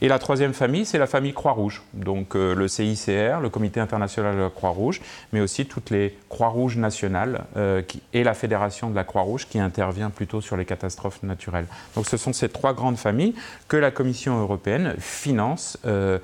[0.00, 1.82] Et la troisième famille, c'est la famille Croix-Rouge.
[1.94, 5.00] Donc euh, le CICR, le Comité international de la Croix-Rouge,
[5.32, 10.10] mais aussi toutes les Croix-Rouges nationales euh, et la Fédération de la Croix-Rouge qui intervient
[10.10, 11.66] plutôt sur les catastrophes naturelles.
[11.94, 13.34] Donc ce sont ces trois grandes familles
[13.68, 15.78] que la Commission européenne finance.
[15.86, 16.18] Euh,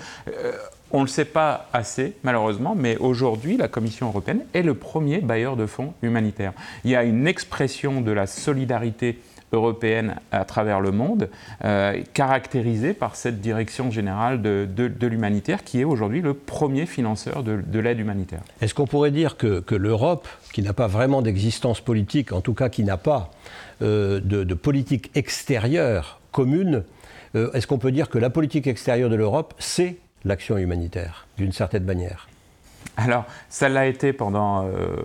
[0.90, 5.18] on ne le sait pas assez, malheureusement, mais aujourd'hui, la Commission européenne est le premier
[5.18, 6.54] bailleur de fonds humanitaires.
[6.84, 9.18] Il y a une expression de la solidarité
[9.52, 11.28] européenne à travers le monde,
[11.64, 17.78] euh, caractérisée par cette direction générale de, l'humanitaire qui est aujourd'hui le premier financeur de,
[17.78, 18.40] l'aide humanitaire.
[18.61, 22.68] Est-ce qu'on pourrait dire que, l'Europe, qui n'a pas vraiment d'existence politique, en tout cas
[22.68, 23.30] qui n'a pas
[23.82, 26.84] euh, de, politique extérieure commune,
[27.34, 31.52] euh, est-ce qu'on peut dire que la politique extérieure de l'Europe, c'est l'action humanitaire, d'une
[31.52, 32.28] certaine manière?
[33.00, 34.96] Alors, ça l'a été pendant euh,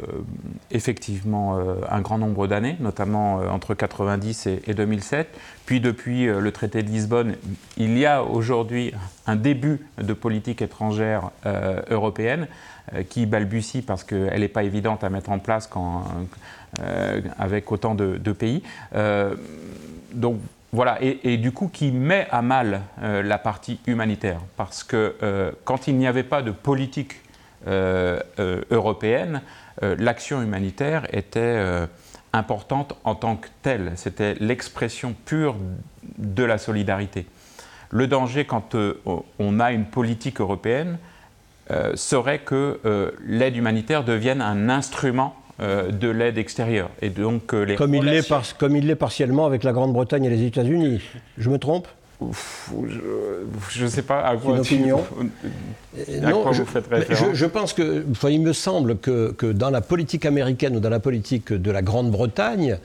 [0.71, 5.29] effectivement euh, un grand nombre d'années, notamment euh, entre 90 et, 2007.
[5.67, 7.35] Puis depuis le traité de Lisbonne,
[7.77, 8.93] il y a aujourd'hui
[9.27, 11.29] un début de politique étrangère
[11.89, 12.47] européenne
[13.07, 15.69] qui balbutie parce qu'elle n'est pas évidente à mettre en place
[17.39, 18.61] avec autant de, pays.
[20.13, 20.41] donc
[20.73, 25.15] voilà, et, du coup qui met à mal la partie humanitaire, parce que
[25.63, 27.22] quand il n'y avait pas de politique
[27.67, 29.41] européenne,
[29.81, 31.59] euh, l'action humanitaire était
[32.33, 33.91] importante en tant que telle.
[33.95, 35.55] C'était l'expression pure
[36.17, 37.25] de la solidarité.
[37.89, 38.75] Le danger quand
[39.39, 40.97] on a une politique européenne
[41.93, 42.79] serait que
[43.23, 46.89] l'aide humanitaire devienne un instrument de l'aide extérieure.
[47.03, 48.23] Et donc, les comme, il
[48.57, 51.01] comme il l'est partiellement avec la Grande-Bretagne et les États-Unis.
[51.37, 51.87] Je me trompe?
[53.69, 55.03] Je ne sais pas à quoi, opinion.
[56.21, 57.33] non, je, vous faites référence.
[57.33, 60.99] Je, pense que, il me semble que, que, dans la politique américaine ou dans la
[60.99, 62.77] politique de la Grande-Bretagne,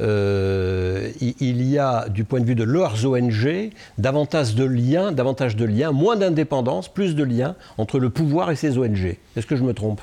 [0.00, 5.56] euh, il, y a, du point de vue de leurs ONG, davantage de liens, davantage
[5.56, 9.16] de liens, moins d'indépendance, plus de liens entre le pouvoir et ses ONG.
[9.36, 10.00] Est-ce que je me trompe?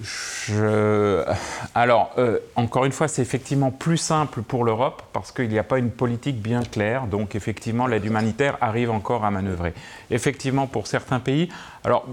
[0.00, 1.24] Je...
[1.74, 5.64] Alors, euh, encore une fois, c'est effectivement plus simple pour l'Europe parce qu'il n'y a
[5.64, 7.06] pas une politique bien claire.
[7.06, 9.74] Donc, effectivement, l'aide humanitaire arrive encore à manœuvrer.
[10.10, 11.48] Effectivement, pour certains pays,
[11.84, 12.06] alors,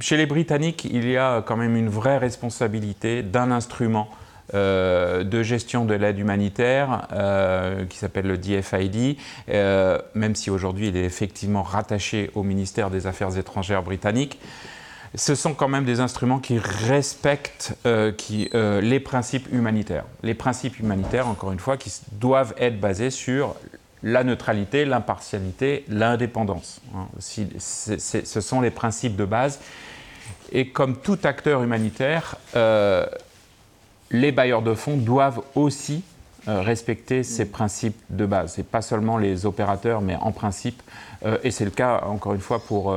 [0.00, 4.08] chez les Britanniques, il y a quand même une vraie responsabilité d'un instrument
[4.54, 9.16] euh, de gestion de l'aide humanitaire euh, qui s'appelle le DFID,
[10.14, 14.40] même si aujourd'hui il est effectivement rattaché au ministère des Affaires étrangères britannique
[15.16, 18.12] ce sont quand même des instruments qui respectent euh,
[18.54, 20.04] euh, les principes humanitaires.
[20.22, 23.56] Les principes humanitaires, encore une fois, qui doivent être basés sur
[24.02, 26.82] la neutralité, l'impartialité, l'indépendance.
[26.94, 27.06] Hein.
[27.18, 29.58] ce sont les principes de base.
[30.52, 33.06] Et comme tout acteur humanitaire, euh,
[34.10, 36.04] les bailleurs de fonds doivent aussi
[36.46, 38.58] respecter ces principes de base.
[38.60, 40.80] Et pas seulement les opérateurs, mais en principe.
[41.42, 42.96] et c'est le cas, encore une fois, pour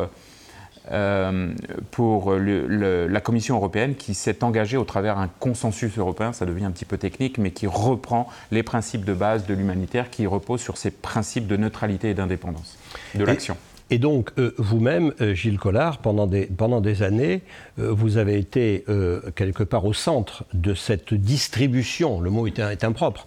[0.92, 1.54] euh,
[1.92, 6.72] pour la Commission européenne qui s'est engagée au travers d'un consensus européen, ça devient un
[6.72, 10.78] petit peu technique, mais qui reprend les principes de base de l'humanitaire qui reposent sur
[10.78, 12.78] ces principes de neutralité et d'indépendance
[13.16, 13.58] de l'action.
[13.92, 17.42] Et donc, euh, vous-même, euh, Gilles Collard, pendant des, années,
[17.80, 18.86] euh, vous avez été
[19.36, 23.26] quelque part au centre de cette distribution, le mot est, est impropre,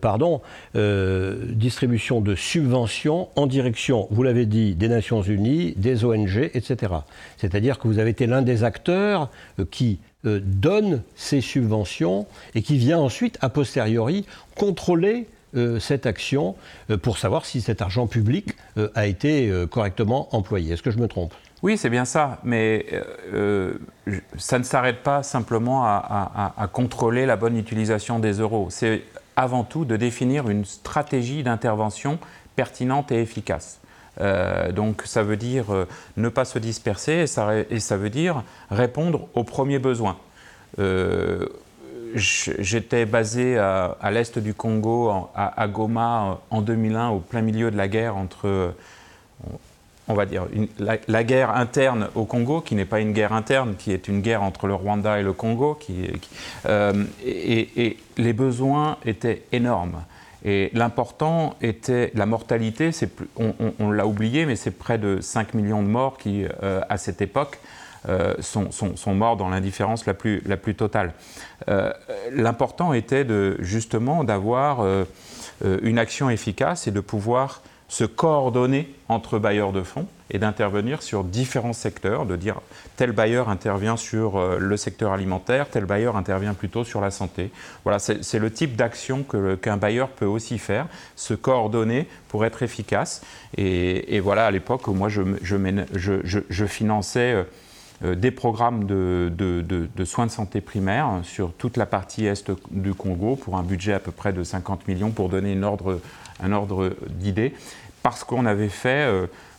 [0.00, 0.40] pardon,
[0.74, 6.94] distribution de subventions en direction, vous l'avez dit, des Nations Unies, des ONG, etc.
[7.36, 9.30] C'est-à-dire que vous avez été l'un des acteurs
[9.70, 14.24] qui donne ces subventions et qui vient ensuite, a posteriori,
[14.56, 16.54] contrôler euh, cette action
[16.90, 20.74] euh, pour savoir si cet argent public euh, a été correctement employé.
[20.74, 21.34] Est-ce que je me trompe?
[21.62, 22.86] Oui, c'est bien ça, mais
[24.36, 28.68] ça ne s'arrête pas simplement à, contrôler la bonne utilisation des euros.
[28.70, 29.02] C'est
[29.36, 32.18] avant tout de définir une stratégie d'intervention
[32.56, 33.80] pertinente et efficace.
[34.74, 35.86] donc ça veut dire
[36.18, 40.18] ne pas se disperser et ça, et ça, veut dire répondre aux premiers besoins
[42.16, 47.88] j'étais basé à, l'est du Congo, à, Goma, en 2001, au plein milieu de la
[47.88, 48.74] guerre entre,
[50.08, 50.46] on va dire,
[50.78, 54.42] la, guerre interne au Congo, qui n'est pas une guerre interne, qui est une guerre
[54.42, 55.78] entre le Rwanda et le Congo,
[56.66, 60.02] euh, et, les besoins étaient énormes.
[60.44, 62.90] Et l'important était la mortalité,
[63.36, 67.20] on, l'a oublié, mais c'est près de 5 millions de morts qui, euh, à cette
[67.20, 67.58] époque,
[68.08, 71.12] euh, sont, morts dans l'indifférence la plus, totale.
[71.68, 71.92] Euh,
[72.32, 73.26] l'important était
[73.60, 74.84] justement d'avoir
[75.64, 81.22] une action efficace et de pouvoir se coordonner entre bailleurs de fonds et d'intervenir sur
[81.22, 82.60] différents secteurs, de dire
[82.96, 87.50] tel bailleur intervient sur euh, le secteur alimentaire, tel bailleur intervient plutôt sur la santé.
[87.84, 89.24] Voilà, c'est le type d'action
[89.62, 93.22] qu'un bailleur peut aussi faire, se coordonner pour être efficace.
[93.56, 97.44] Et, voilà, à l'époque, moi, je, finançais euh, euh,
[98.02, 103.56] des programmes de, soins de santé primaires sur toute la partie est du Congo pour
[103.56, 107.54] un budget à peu près de 50 millions pour donner un ordre d'idée,
[108.02, 109.08] parce qu'on avait fait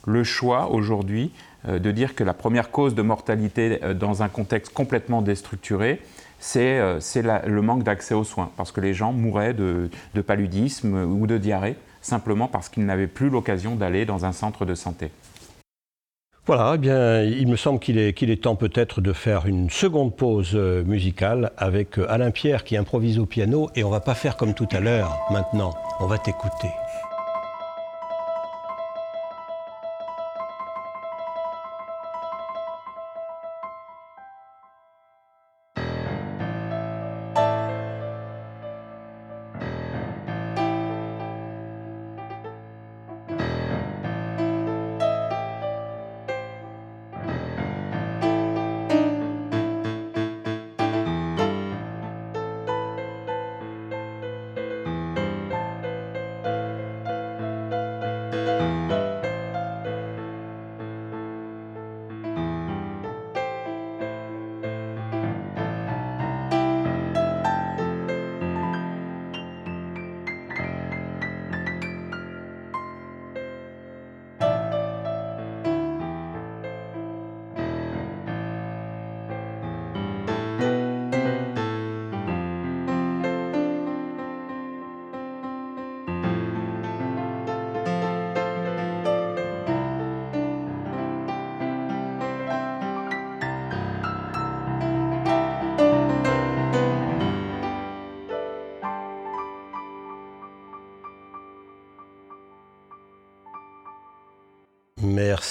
[0.06, 1.32] le choix aujourd'hui
[1.68, 6.02] euh, de dire que la première cause de mortalité euh, dans un contexte complètement déstructuré,
[6.40, 7.00] c'est euh,
[7.46, 9.90] le manque d'accès aux soins, parce que les gens mouraient de,
[10.26, 14.76] paludisme ou de diarrhée, simplement parce qu'ils n'avaient plus l'occasion d'aller dans un centre de
[14.76, 15.12] santé.
[16.48, 21.52] Voilà, eh il me semble qu'il est, temps peut-être de faire une seconde pause musicale
[21.58, 24.80] avec Alain Pierre qui improvise au piano, et on va pas faire comme tout à
[24.80, 26.70] l'heure maintenant, on va t'écouter.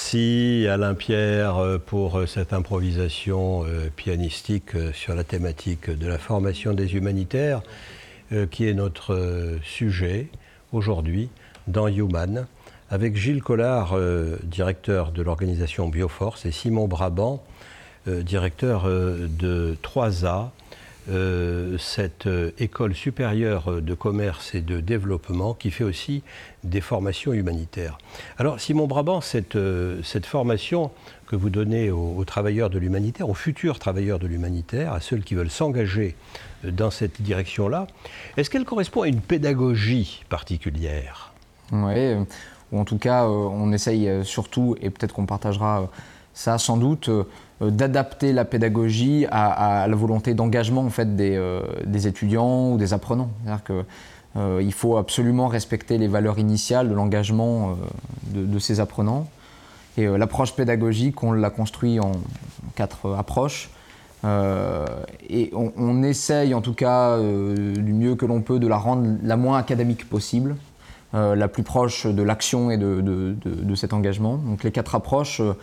[0.07, 6.17] Merci Alain Pierre euh, pour euh, cette improvisation euh, pianistique sur la thématique de la
[6.17, 7.61] formation des humanitaires,
[8.53, 10.29] qui est notre sujet
[10.73, 11.29] aujourd'hui
[11.67, 12.47] dans Human,
[12.89, 13.97] avec Gilles Collard,
[14.45, 17.43] directeur de l'organisation Bioforce, et Simon Brabant,
[18.07, 20.51] directeur de 3A,
[21.09, 26.25] euh, cette euh, école supérieure de commerce et de développement qui fait aussi
[26.65, 27.97] des formations humanitaires.
[28.39, 30.91] Alors Simon Brabant, cette, euh, cette formation
[31.29, 35.37] que vous donnez aux, travailleurs de l'humanitaire, aux futurs travailleurs de l'humanitaire, à ceux qui
[35.37, 36.17] veulent s'engager
[36.65, 37.87] dans cette direction-là,
[38.37, 41.33] est-ce qu'elle correspond à une pédagogie particulière?
[41.71, 42.15] Oui,
[42.73, 45.89] ou en tout cas on essaye surtout, et peut-être qu'on partagera
[46.35, 47.11] ça sans doute,
[47.61, 52.93] d'adapter la pédagogie à, la volonté d'engagement en fait, des, euh, des, étudiants ou des
[52.93, 53.31] apprenants.
[53.43, 53.85] C'est-à-dire qu'il
[54.37, 57.77] euh, faut absolument respecter les valeurs initiales de l'engagement
[58.33, 59.27] de, ces apprenants.
[59.97, 62.13] Et l'approche pédagogique, on l'a construit en
[62.75, 63.71] quatre approches.
[64.25, 69.39] et on, essaye en tout cas du mieux que l'on peut de la rendre la
[69.39, 70.57] moins académique possible,
[71.15, 74.37] la plus proche de l'action et de, de, de, cet engagement.
[74.37, 75.55] Donc les quatre approches euh,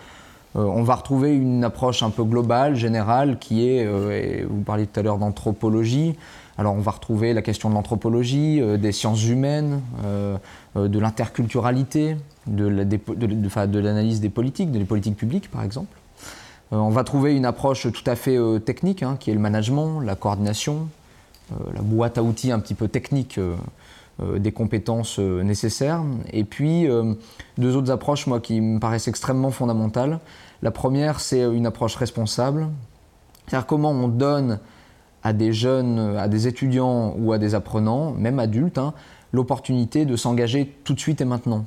[0.55, 4.99] on va retrouver une approche un peu globale, générale, qui est, euh, vous parliez tout
[4.99, 6.15] à l'heure d'anthropologie,
[6.57, 9.81] alors on va retrouver la question de l'anthropologie, euh, des sciences humaines,
[10.75, 15.95] de l'interculturalité, de l'analyse des politiques, des politiques publiques par exemple.
[16.71, 20.15] on va trouver une approche tout à fait technique, hein, qui est le management, la
[20.15, 20.87] coordination,
[21.51, 23.39] la boîte à outils un petit peu technique
[24.20, 26.03] des compétences nécessaires.
[26.32, 26.88] Et puis
[27.57, 30.20] deux autres approches, moi, qui me paraissent extrêmement fondamentales.
[30.61, 32.68] La première, c'est une approche responsable.
[33.47, 34.59] C'est-à-dire comment on donne
[35.24, 38.93] à des jeunes, à des étudiants ou à des apprenants, même adultes, hein,
[39.32, 41.66] l'opportunité de s'engager tout de suite et maintenant.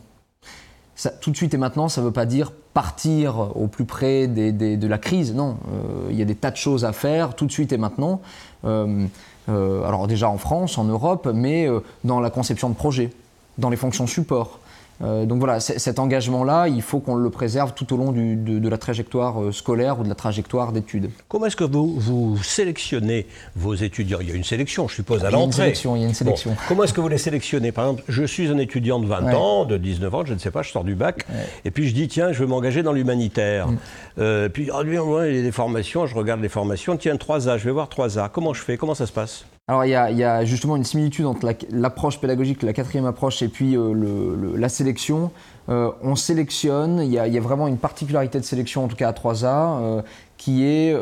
[1.21, 4.87] tout de suite et maintenant, ça ne veut pas dire partir au plus près de
[4.87, 5.35] la crise.
[5.35, 7.79] Non, euh, il y a des tas de choses à faire tout de suite et
[7.79, 8.21] maintenant.
[8.65, 9.07] Euh, euh,
[9.49, 11.69] alors déjà en France, en Europe, mais
[12.05, 13.11] dans la conception de projets,
[13.59, 14.66] dans les fonctions support, Euh,
[15.01, 19.43] donc voilà, cet engagement-là, il faut qu'on le préserve tout au long de, la trajectoire
[19.43, 21.11] euh, scolaire ou de la trajectoire d'études.
[21.29, 24.19] Comment est-ce que vous, vous, sélectionnez vos étudiants?
[24.21, 25.75] Il y a une sélection, je suppose, à l'entrée.
[25.85, 26.57] Il y a une sélection.
[26.69, 27.73] comment est-ce que vous les sélectionnez?
[27.73, 30.51] Par exemple, je suis un étudiant de 20 ans, de 19 ans, je ne sais
[30.51, 31.27] pas, je sors du bac,
[31.65, 33.69] et puis je dis, tiens, je veux m'engager dans l'humanitaire.
[33.69, 33.79] Mm.
[34.19, 37.59] Euh, puis, oh, lui, il y a des formations, je regarde les formations, tiens, 3A,
[37.59, 38.31] je vais voir 3A.
[38.33, 38.77] Comment je fais?
[38.77, 39.45] Comment ça se passe?
[39.69, 43.77] Alors il y, a, justement une similitude entre l'approche pédagogique, la quatrième approche, et puis
[43.77, 45.33] euh, la sélection.
[45.69, 49.13] Euh, on sélectionne, il y, a, vraiment une particularité de sélection, en tout cas à
[49.13, 50.03] 3A, euh,
[50.37, 50.95] qui est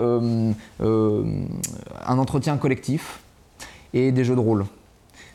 [0.81, 3.21] un entretien collectif
[3.93, 4.65] et des jeux de rôle.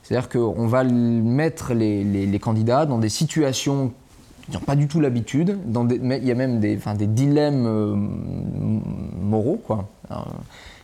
[0.01, 3.93] C'est-à-dire qu'on va mettre les, candidats dans des situations
[4.49, 8.09] qui n'ont pas du tout l'habitude, il y a même des, des dilemmes
[9.21, 9.61] moraux.
[9.63, 9.87] Quoi.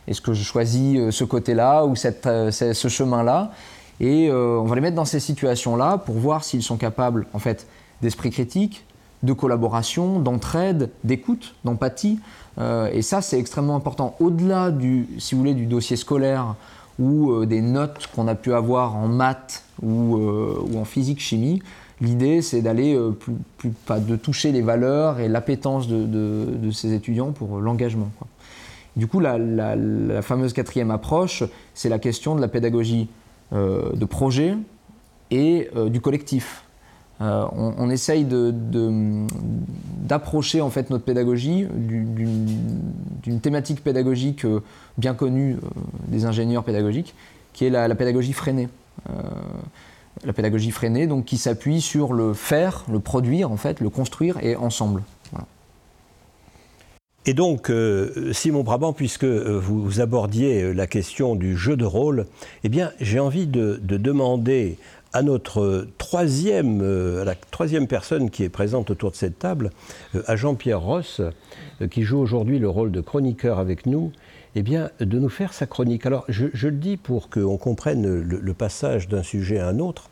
[0.08, 1.94] Est-ce que je choisis euh, ce côté-là ou
[2.26, 3.50] euh, ce chemin-là?
[3.98, 7.38] Et euh, on va les mettre dans ces situations-là pour voir s'ils sont capables, en
[7.38, 7.66] fait,
[8.02, 8.84] d'esprit critique,
[9.22, 12.20] de collaboration, d'entraide, d'écoute, d'empathie.
[12.92, 14.14] et ça, c'est extrêmement important.
[14.20, 16.54] Au-delà du, si vous voulez, du dossier scolaire
[16.98, 20.20] ou des notes qu'on a pu avoir en maths ou,
[20.76, 21.62] en physique-chimie,
[22.02, 22.96] l'idée, c'est d'aller
[23.56, 28.10] plus, de toucher les valeurs et l'appétence de, de, ces étudiants pour l'engagement.
[28.96, 31.44] Du coup, la, fameuse quatrième approche,
[31.74, 33.08] c'est la question de la pédagogie
[33.52, 34.56] euh, de projet
[35.30, 36.64] et euh, du collectif.
[37.20, 38.26] Euh, on, essaye
[40.02, 44.46] d'approcher en fait notre pédagogie d'une thématique pédagogique
[44.98, 45.56] bien connue
[46.08, 47.14] des ingénieurs pédagogiques,
[47.54, 48.68] qui est la, la pédagogie freinée.
[50.24, 54.36] la pédagogie freinée, donc qui s'appuie sur le faire, le produire en fait, le construire
[54.42, 55.02] et ensemble.
[57.28, 61.84] Et donc, euh, Simon Brabant, puisque euh, vous abordiez euh, la question du jeu de
[61.84, 62.26] rôle,
[62.62, 64.78] eh bien, j'ai envie de, demander
[65.12, 66.82] à notre troisième,
[67.24, 69.70] la troisième personne qui est présente autour de cette table,
[70.26, 71.22] à Jean-Pierre Ross,
[71.90, 74.12] qui joue aujourd'hui le rôle de chroniqueur avec nous,
[74.56, 76.04] eh bien, de nous faire sa chronique.
[76.04, 80.10] Alors, je, le dis pour qu'on comprenne le, passage d'un sujet à un autre.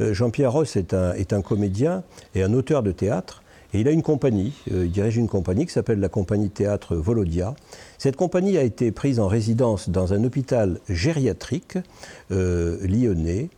[0.00, 2.02] Jean-Pierre Ross est un comédien
[2.34, 3.42] et un auteur de théâtre.
[3.72, 6.96] Et il a une compagnie, euh, il dirige une compagnie qui s'appelle la compagnie théâtre
[6.96, 7.54] Volodia.
[7.98, 11.78] Cette compagnie a été prise en résidence dans un hôpital gériatrique
[12.30, 13.50] euh, lyonnais.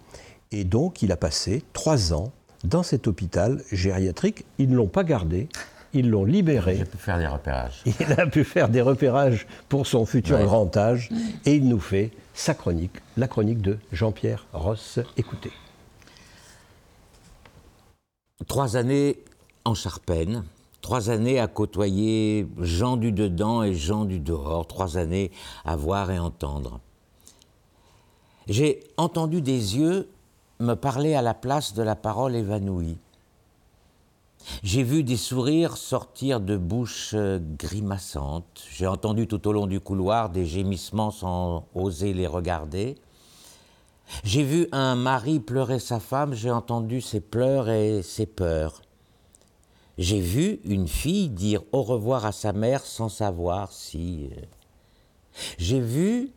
[0.50, 2.32] Et donc, il a passé trois ans
[2.64, 4.44] dans cet hôpital gériatrique.
[4.58, 5.48] Ils ne l'ont pas gardé.
[5.94, 6.76] Ils l'ont libéré.
[6.76, 7.82] Il a pu faire des repérages.
[8.00, 11.08] Il a pu faire des repérages pour son futur grand âge.
[11.46, 15.00] Et il nous fait sa chronique, la chronique de Jean-Pierre Ross.
[15.16, 15.50] Écoutez.
[18.46, 19.18] Trois années
[19.64, 20.44] en Charpennes,
[20.80, 25.30] trois années à côtoyer gens du dedans et gens du dehors, trois années
[25.64, 26.80] à voir et entendre.
[28.48, 30.08] J'ai entendu des yeux
[30.60, 32.98] me parler à la place de la parole évanouie.
[34.62, 37.14] J'ai vu des sourires sortir de bouches
[37.58, 38.64] grimaçantes.
[38.70, 42.96] J'ai entendu tout au long du couloir des gémissements sans oser les regarder.
[44.24, 48.80] J'ai vu un mari pleurer sa femme, j'ai entendu ses pleurs et ses peurs.
[49.98, 54.30] J'ai vu une fille dire au revoir à sa mère sans savoir si...
[54.32, 54.42] Euh,
[55.58, 56.30] j'ai vu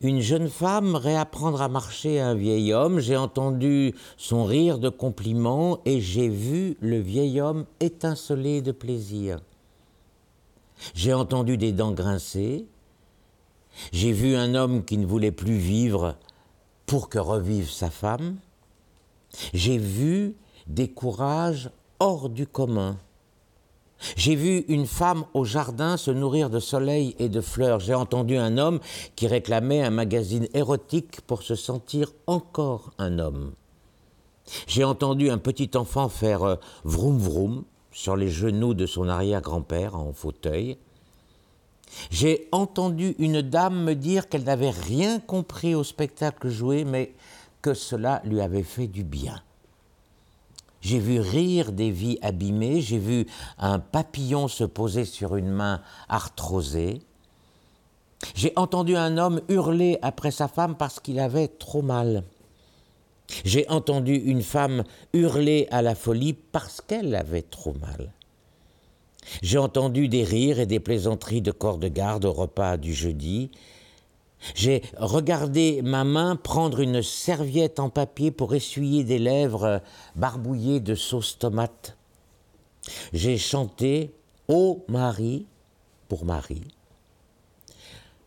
[0.00, 4.88] une jeune femme réapprendre à marcher à un vieil homme, j'ai entendu son rire de
[4.88, 9.40] compliment et j'ai vu le vieil homme étinceler de plaisir.
[10.94, 12.66] J'ai entendu des dents grincer,
[13.92, 16.16] j'ai vu un homme qui ne voulait plus vivre
[16.84, 18.36] pour que revive sa femme,
[19.54, 20.34] j'ai vu
[20.66, 21.70] des courages
[22.00, 22.98] hors du commun.
[24.16, 27.80] J'ai vu une femme au jardin se nourrir de soleil et de fleurs.
[27.80, 28.80] J'ai entendu un homme
[29.14, 33.52] qui réclamait un magazine érotique pour se sentir encore un homme.
[34.66, 39.96] J'ai entendu un petit enfant faire euh, vroom vroom sur les genoux de son arrière-grand-père
[39.96, 40.76] en fauteuil.
[42.10, 47.14] J'ai entendu une dame me dire qu'elle n'avait rien compris au spectacle joué, mais
[47.62, 49.40] que cela lui avait fait du bien.
[50.86, 53.26] J'ai vu rire des vies abîmées, j'ai vu
[53.58, 57.02] un papillon se poser sur une main arthrosée.
[58.36, 62.22] J'ai entendu un homme hurler après sa femme parce qu'il avait trop mal.
[63.44, 68.12] J'ai entendu une femme hurler à la folie parce qu'elle avait trop mal.
[69.42, 73.50] J'ai entendu des rires et des plaisanteries de corps de garde au repas du jeudi,
[74.54, 79.82] j'ai regardé ma main prendre une serviette en papier pour essuyer des lèvres
[80.14, 81.96] barbouillées de sauce tomate.
[83.12, 84.14] J'ai chanté
[84.48, 85.46] Ô Marie
[86.08, 86.68] pour Marie.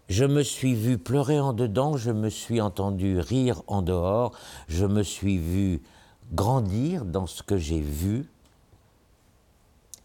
[0.10, 4.32] Je me suis vu pleurer en dedans, je me suis entendu rire en dehors,
[4.68, 5.82] je me suis vu
[6.34, 8.28] grandir dans ce que j'ai vu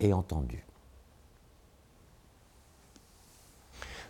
[0.01, 0.65] et entendu.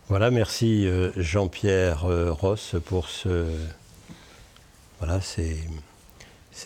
[0.07, 3.33] Voilà, merci euh, Jean-Pierre euh, Ross pour ces,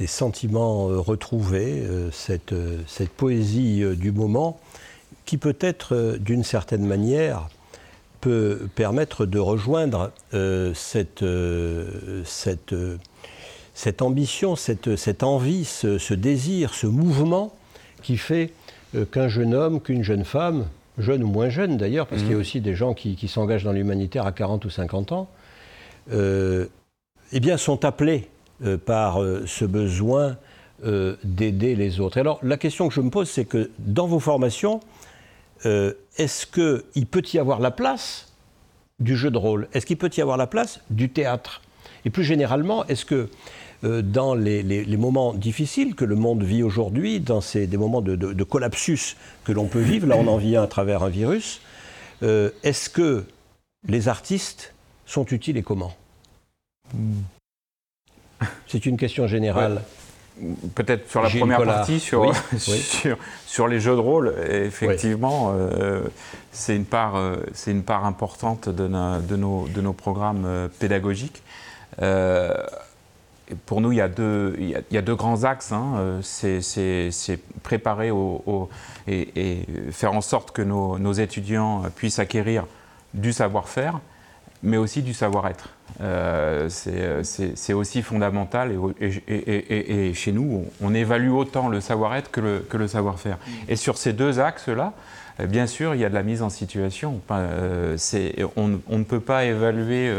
[0.07, 2.53] sentiments euh, retrouvés, cette,
[3.15, 4.59] poésie du moment
[5.25, 7.47] qui peut-être d'une certaine manière
[8.19, 10.11] peut permettre de rejoindre
[10.73, 11.23] cette,
[14.01, 17.55] ambition, cette, envie, ce, désir, ce mouvement
[18.03, 18.51] qui fait
[19.13, 20.65] qu'un jeune homme, qu'une jeune femme,
[20.99, 22.41] jeunes ou moins jeunes d'ailleurs, parce qu'il y a mhm.
[22.41, 25.29] aussi des gens qui, s'engagent dans l'humanitaire à 40 ou 50 ans,
[26.11, 26.67] euh,
[27.31, 28.27] eh bien, sont appelés
[28.63, 30.37] euh, par euh, ce besoin
[31.25, 32.17] d'aider les autres.
[32.17, 34.79] alors, la question que je me pose, c'est que dans vos formations,
[35.65, 38.31] est-ce qu'il peut y avoir la place
[39.01, 39.67] du jeu de rôle?
[39.73, 41.61] Est-ce qu'il peut y avoir la place du théâtre?
[42.05, 43.27] Et plus généralement, est-ce que
[43.83, 49.15] dans les, moments difficiles que le monde vit aujourd'hui, dans ces, des moments de, collapsus
[49.45, 51.61] que l'on peut vivre, là on en vient à travers un virus,
[52.23, 53.23] euh, est-ce que
[53.87, 54.73] les artistes
[55.05, 55.93] sont utiles et comment?
[58.67, 59.81] C'est une question générale.
[60.75, 62.33] Peut-être sur la première partie, sur,
[63.45, 66.01] sur, les jeux de rôle, effectivement, euh,
[66.53, 67.21] c'est une, part,
[67.67, 71.43] une part importante de, de, nos, de nos, programmes pédagogiques
[73.65, 75.71] pour nous, il y a deux, il y a, deux grands axes.
[75.71, 75.93] Hein.
[75.97, 78.11] Euh, c'est préparer
[79.07, 82.65] et, faire en sorte que nos, étudiants puissent acquérir
[83.13, 83.99] du savoir-faire,
[84.61, 85.69] mais aussi du savoir-être.
[86.01, 92.41] Euh, c'est aussi fondamental et, chez nous, on, évalue autant le savoir-être que
[92.77, 93.37] le, savoir-faire.
[93.37, 93.51] Mmh.
[93.69, 94.93] Et sur ces deux axes-là,
[95.39, 97.21] euh, bien sûr, il y a de la mise en situation.
[97.31, 97.97] Euh,
[98.55, 100.13] on, on, ne peut pas évaluer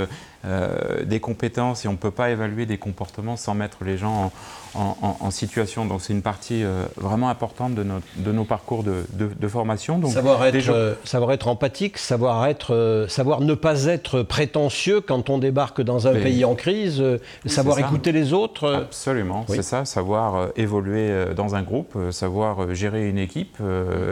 [0.45, 4.33] euh, des compétences et on ne peut pas évaluer des comportements sans mettre les gens
[4.75, 5.85] en, situation.
[5.85, 6.65] Donc c'est une partie
[6.97, 7.85] vraiment importante de,
[8.17, 9.99] de nos parcours de, formation.
[9.99, 15.39] Donc, savoir, être, savoir être empathique, savoir, être, savoir ne pas être prétentieux quand on
[15.61, 17.03] débarque dans un pays en crise,
[17.45, 18.73] savoir écouter les autres.
[18.73, 23.59] Absolument, c'est ça, savoir évoluer dans un groupe, savoir gérer une équipe,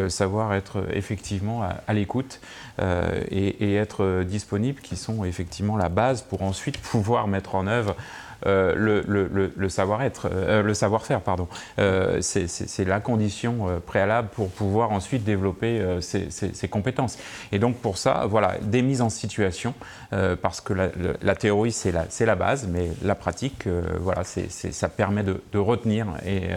[0.08, 2.40] savoir être effectivement à, l'écoute
[2.80, 7.96] euh, et, être disponible, qui sont effectivement la base pour ensuite pouvoir mettre en œuvre
[8.46, 9.02] euh,
[9.56, 11.48] le, savoir-être, euh, le savoir-faire, pardon.
[12.20, 17.18] c'est la condition préalable pour pouvoir ensuite développer ces, compétences.
[17.52, 19.74] Et donc pour ça, voilà, des mises en situation,
[20.42, 23.66] parce que la, théorie c'est la, la, base, mais la pratique,
[24.00, 26.50] voilà, ça permet de, retenir et,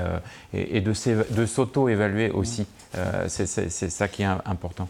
[0.53, 2.67] et de s'auto-évaluer aussi.
[2.95, 4.88] Euh, c'est ça qui est important.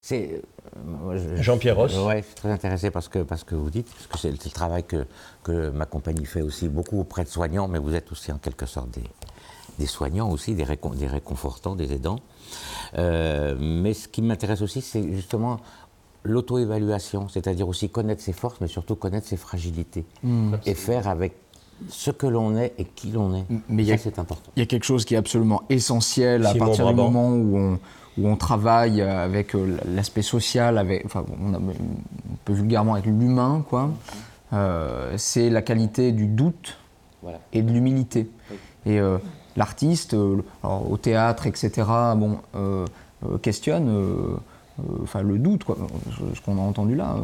[0.00, 0.42] C'est
[1.36, 1.94] Jean-Pierre Ross.
[1.96, 4.50] Oui, je suis très intéressé parce que, parce que vous dites, parce que c'est le
[4.50, 5.06] travail que,
[5.42, 8.66] que ma compagnie fait aussi beaucoup auprès de soignants, mais vous êtes aussi en quelque
[8.66, 9.04] sorte des,
[9.78, 12.20] des soignants aussi, des, des réconfortants, des aidants.
[12.96, 15.60] Euh, mais ce qui m'intéresse aussi, c'est justement
[16.24, 20.54] l'auto-évaluation, c'est-à-dire aussi connaître ses forces, mais surtout connaître ses fragilités mmh.
[20.66, 21.34] et faire avec
[21.88, 23.44] ce que l'on est et qui l'on est.
[23.68, 24.50] Mais c'est important.
[24.56, 27.78] Il y a quelque chose qui est absolument essentiel à partir du moment où on,
[28.18, 31.60] où on travaille avec euh, l'aspect social, avec, enfin, on,
[32.44, 33.90] peut vulgairement avec l'humain, quoi.
[34.52, 36.76] Euh, c'est la qualité du doute
[37.52, 38.28] et de l'humilité.
[38.86, 39.18] Et euh,
[39.56, 41.70] l'artiste, au théâtre, etc.,
[42.16, 42.38] bon,
[43.42, 44.38] questionne
[45.02, 45.76] enfin le doute, quoi,
[46.34, 47.16] ce qu'on a entendu là.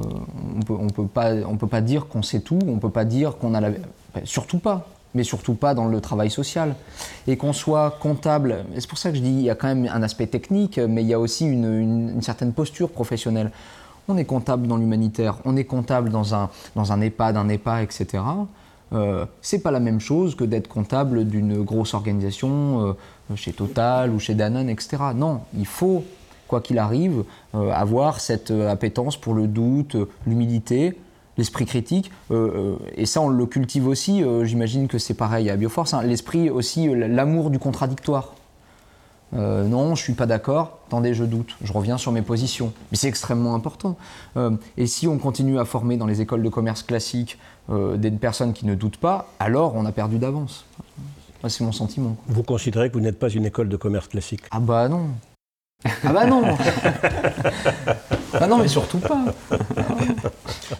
[0.56, 3.04] on peut, on peut pas, on peut pas dire qu'on sait tout, on peut pas
[3.04, 3.70] dire qu'on a la,
[4.24, 6.74] surtout pas, mais surtout pas dans le travail social.
[7.26, 9.90] Et qu'on soit comptable, c'est pour ça que je dis, il y a quand même
[9.92, 13.50] un aspect technique, mais il y a aussi une, certaine posture professionnelle.
[14.08, 17.82] On est comptable dans l'humanitaire, on est comptable dans un, dans un EHPAD, un EHPA,
[17.82, 18.22] etc.
[18.92, 22.88] Euh, c'est pas la même chose que d'être comptable d'une grosse organisation
[23.30, 24.96] euh, chez Total ou chez Danone, etc.
[25.14, 26.04] Non, il faut,
[26.48, 27.22] quoi qu'il arrive,
[27.54, 29.96] euh, avoir cette appétence pour le doute,
[30.26, 30.98] l'humilité,
[31.40, 35.48] l'esprit critique, euh, euh, et ça on le cultive aussi, euh, j'imagine que c'est pareil
[35.48, 36.02] à Bioforce, hein.
[36.02, 38.34] l'esprit aussi, l'amour du contradictoire.
[39.32, 42.72] non, je suis pas d'accord, attendez, je doute, je reviens sur mes positions.
[42.90, 43.96] Mais c'est extrêmement important.
[44.76, 47.38] et si on continue à former dans les écoles de commerce classiques
[47.70, 50.64] des personnes qui ne doutent pas, alors on a perdu d'avance.
[51.48, 52.16] C'est mon sentiment.
[52.26, 54.42] Vous considérez que vous n'êtes pas une école de commerce classique?
[54.50, 55.06] Ah bah non.
[55.84, 56.42] Ah bah non
[58.32, 59.24] Ah non, mais surtout pas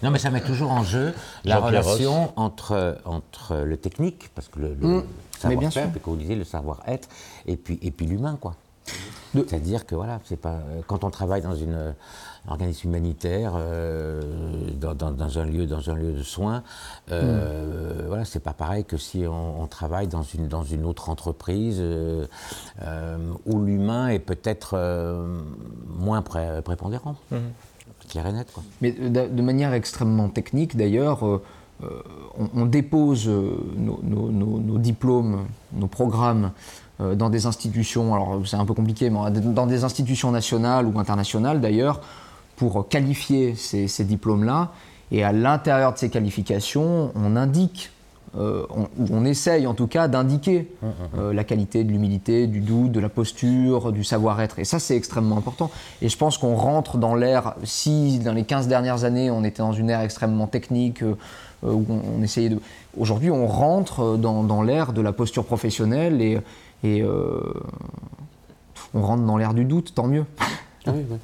[0.03, 4.61] Non, mais ça met toujours en jeu la relation entre, entre le technique, parce que
[4.61, 5.05] le, mmh.
[5.39, 7.09] savoir-faire, comme vous disiez, le savoir-être,
[7.47, 8.55] et puis, et puis l'humain, quoi.
[9.33, 11.95] C'est-à-dire que voilà, c'est pas quand on travaille dans une
[12.49, 14.21] organisme humanitaire, euh,
[14.81, 16.63] dans, un lieu, dans un lieu de soins.
[17.11, 17.15] Hmm.
[18.07, 22.27] Voilà, c'est pas pareil que si on, travaille dans une, dans une autre entreprise euh,
[23.47, 24.77] où l'humain est peut-être
[25.87, 27.17] moins prépondérant.
[27.31, 27.37] Hmm.
[28.09, 28.49] Clair et net.
[28.53, 28.63] Quoi.
[28.81, 31.23] Mais de, manière extrêmement technique, d'ailleurs,
[31.83, 36.51] on, dépose nos, nos, diplômes, nos programmes
[36.99, 41.61] dans des institutions, alors c'est un peu compliqué, mais dans des institutions nationales ou internationales
[41.61, 42.01] d'ailleurs,
[42.61, 44.73] pour qualifier ces, diplômes-là.
[45.13, 47.91] Et à l'intérieur de ces qualifications, on indique,
[48.37, 51.21] euh, on, on, essaye en tout cas d'indiquer mmh, mmh, mmh.
[51.21, 54.59] Euh, la qualité de l'humilité, du doute, de la posture, du savoir-être.
[54.59, 55.71] Et ça, c'est extrêmement important.
[56.03, 59.63] Et je pense qu'on rentre dans l'ère, si dans les 15 dernières années, on était
[59.63, 61.15] dans une ère extrêmement technique, euh,
[61.63, 62.61] où on, essayait de...
[62.99, 66.39] Aujourd'hui, on rentre dans, dans l'ère de la posture professionnelle et,
[66.85, 67.03] et
[68.93, 70.27] on rentre dans l'ère du doute, tant mieux.
[70.87, 71.17] Oui, oui.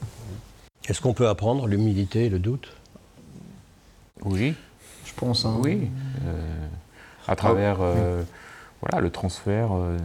[0.89, 2.73] Est-ce qu'on peut apprendre l'humilité et le doute?
[4.25, 4.55] Oui.
[5.05, 5.45] Je pense.
[5.45, 5.59] Hein.
[5.63, 5.89] Oui.
[6.27, 6.33] Euh,
[7.27, 8.23] à travers euh,
[8.81, 9.99] voilà, le transfert euh,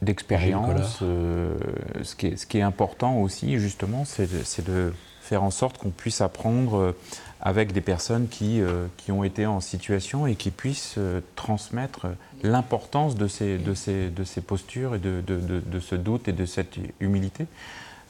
[0.00, 0.98] d'expérience.
[1.00, 5.90] ce, qui est, ce qui est important aussi, justement, c'est de, faire en sorte qu'on
[5.90, 6.94] puisse apprendre
[7.40, 8.60] avec des personnes qui,
[8.96, 10.98] qui ont été en situation et qui puissent
[11.36, 12.08] transmettre
[12.42, 16.44] l'importance de ces, de, ces, de ces postures et de, de, ce doute et de
[16.44, 17.46] cette humilité.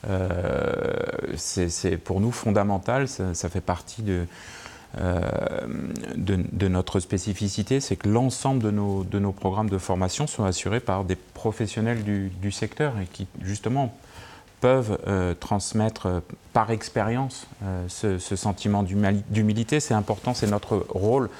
[0.08, 0.92] Euh,
[1.36, 4.26] c'est pour nous fondamental, ça, fait partie de,
[4.98, 5.20] euh,
[6.16, 11.16] de, notre spécificité, c'est que l'ensemble de nos, programmes de formation sont assurés par des
[11.16, 13.94] professionnels du, secteur et qui justement
[14.60, 16.22] peuvent euh, transmettre
[16.52, 17.46] par expérience
[17.88, 19.80] ce, sentiment d'humilité.
[19.80, 21.30] C'est important, c'est notre rôle.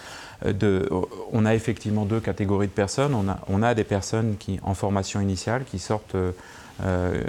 [0.45, 3.15] On a effectivement deux catégories de personnes.
[3.15, 6.17] On a, on a des personnes qui, en formation initiale qui sortent
[6.85, 7.23] euh,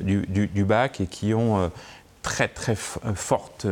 [0.00, 1.68] du, bac et qui ont euh,
[2.22, 3.66] très très euh, forte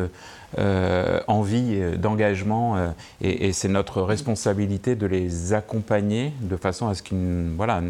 [1.28, 2.76] envie d'engagement
[3.22, 7.80] et, c'est notre responsabilité de les accompagner de façon à ce qu'ils voilà,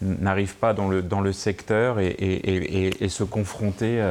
[0.00, 4.02] n'arrivent pas dans le, dans le secteur et, se confronter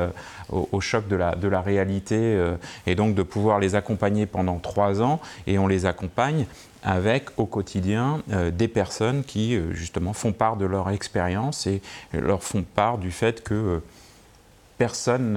[0.51, 2.39] au, choc de la, de la réalité
[2.85, 6.45] et donc de pouvoir les accompagner pendant trois ans et on les accompagne
[6.83, 11.81] avec au quotidien euh, des personnes qui euh, justement font part de leur expérience et
[12.11, 13.79] leur font part du fait que euh,
[14.77, 15.33] personne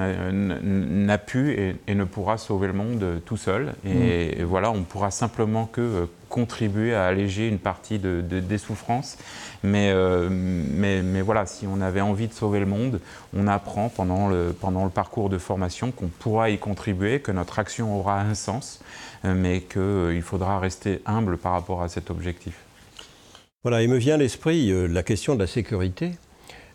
[1.07, 3.75] n'a pu et, ne pourra sauver le monde tout seul.
[3.85, 4.45] Et, mm.
[4.45, 9.19] voilà, on pourra simplement que contribuer à alléger une partie de, des souffrances.
[9.63, 9.93] Mais,
[10.31, 13.01] mais, mais, voilà, si on avait envie de sauver le monde,
[13.37, 17.59] on apprend pendant le, pendant le parcours de formation qu'on pourra y contribuer, que notre
[17.59, 18.81] action aura un sens
[19.27, 22.55] euh, mais qu'il euh, faudra rester humble par rapport à cet objectif.
[23.63, 26.13] Voilà, il me vient à l'esprit euh, la question de la sécurité.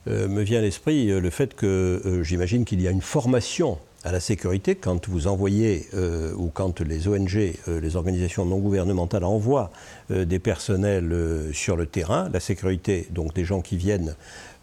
[0.07, 4.19] Me vient à l'esprit le fait que j'imagine qu'il y a une formation à la
[4.19, 5.87] sécurité quand vous envoyez
[6.35, 9.69] ou quand les ONG, les organisations non gouvernementales envoient
[10.09, 11.13] des personnels
[11.53, 14.15] sur le terrain, la sécurité donc des gens qui viennent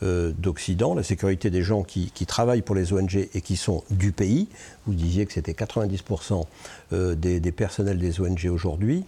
[0.04, 4.12] euh, d'Occident, la sécurité des gens qui, travaillent pour les ONG et qui sont du
[4.12, 4.46] pays.
[4.86, 6.44] Vous disiez que c'était 90%
[6.92, 9.04] euh, des, personnels des ONG aujourd'hui.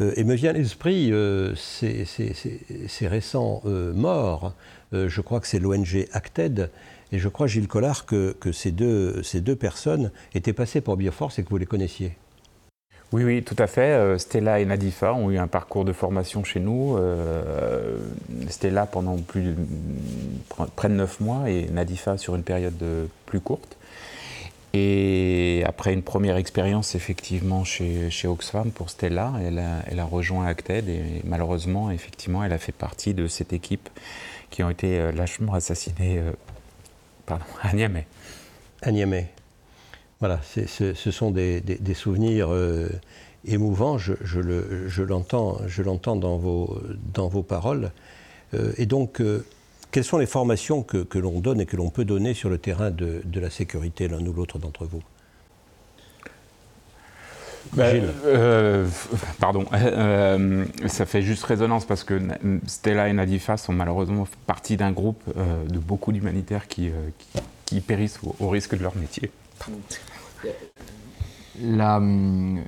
[0.00, 1.12] Euh, et me vient à l'esprit
[1.54, 3.62] ces, récents
[3.94, 4.54] morts.
[4.92, 6.70] Je crois que c'est l'ONG Acted.
[7.12, 11.50] Et je crois, Gilles Collard, que, ces, deux, personnes étaient passées pour Bioforce et que
[11.50, 12.16] vous les connaissiez.
[13.12, 13.92] Oui, oui, tout à fait.
[13.92, 16.96] Euh, Stella et Nadifa ont eu un parcours de formation chez nous.
[16.96, 17.98] Euh,
[18.48, 19.54] Stella pendant plus
[20.76, 22.82] près de neuf mois et Nadifa sur une période
[23.26, 23.76] plus courte.
[24.72, 30.88] Et après une première expérience effectivement chez, chez Oxfam pour Stella, elle a rejoint Acted
[30.88, 33.90] et malheureusement, effectivement, elle a fait partie de cette équipe
[34.52, 36.22] qui ont été euh, lâchement assassinés
[37.26, 38.06] pardon, à Niamey.
[38.82, 39.28] À Niamey.
[40.20, 42.88] Voilà, ce sont des, souvenirs euh,
[43.44, 46.80] émouvants, je, l'entends dans vos,
[47.12, 47.90] dans vos paroles.
[48.54, 49.44] Euh, et donc, euh,
[49.90, 52.92] quelles sont les formations que, l'on donne et que l'on peut donner sur le terrain
[52.92, 55.02] de, la sécurité, l'un ou l'autre d'entre vous?
[57.72, 58.04] Ben,
[59.40, 59.64] pardon,
[60.86, 62.20] ça fait juste résonance parce que
[62.66, 66.90] Stella et Nadifa sont malheureusement partie d'un groupe de beaucoup d'humanitaires qui,
[67.86, 69.30] périssent au, risque de leur métier.
[71.78, 72.60] Hum,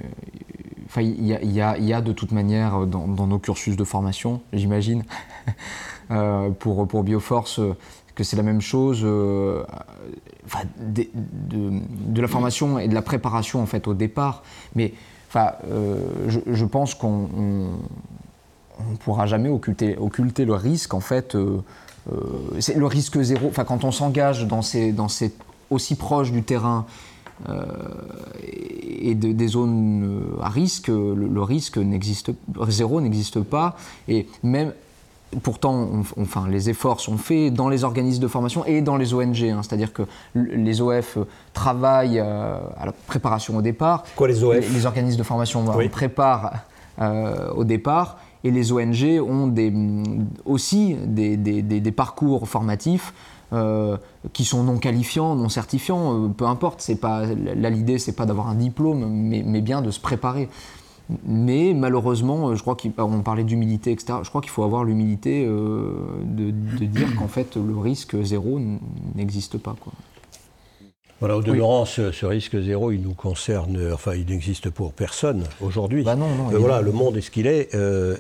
[0.97, 5.05] il y, a de toute manière dans, nos cursus de formation, j'imagine,
[6.11, 7.61] euh, pour, pour Bioforce,
[8.15, 9.65] que c'est la même chose, euh,
[10.79, 14.43] de, la formation et de la préparation en fait au départ.
[14.75, 14.95] Mais
[15.29, 15.99] enfin, euh,
[16.29, 17.29] je, pense qu'on
[19.01, 21.37] pourra jamais occulter, occulter le risque en fait.
[22.61, 23.49] c'est le risque zéro.
[23.49, 25.35] Enfin, quand on s'engage dans ces, dans ces
[25.71, 26.87] aussi proche du terrain
[28.47, 32.31] et des zones à risque, le, risque n'existe,
[32.69, 33.77] zéro n'existe pas.
[34.07, 34.73] Et même
[35.43, 35.89] Pourtant,
[36.21, 39.45] enfin, les efforts sont faits dans les organismes de formation et dans les ONG.
[39.45, 39.61] Hein.
[39.63, 40.03] C'est-à-dire que
[40.35, 41.19] les OF
[41.53, 44.05] travaillent euh, à la préparation au départ.
[44.17, 46.53] Quoi les OF les, organismes de formation préparent
[47.01, 48.19] euh, au départ.
[48.45, 49.73] Et les ONG ont des,
[50.45, 53.15] aussi des, des, parcours formatifs
[53.55, 53.97] euh,
[54.35, 56.87] qui sont non qualifiants, non certifiants, peu importe.
[57.01, 60.51] Pas, là, l'idée, c'est pas d'avoir un diplôme, mais, mais, bien de se préparer.
[61.27, 64.19] Mais malheureusement, euh, je crois qu'on parlait d'humilité, etc.
[64.23, 65.93] Je crois qu'il faut avoir l'humilité euh,
[66.25, 66.51] de,
[66.85, 68.59] dire qu'en fait, le risque zéro
[69.15, 69.77] n'existe pas.
[69.79, 69.93] Quoi.
[71.21, 76.03] Voilà, au demeurant, ce, risque zéro, il nous concerne, enfin, il n'existe pour personne aujourd'hui.
[76.03, 77.75] Bah non, non, euh, voilà, le monde est ce qu'il est,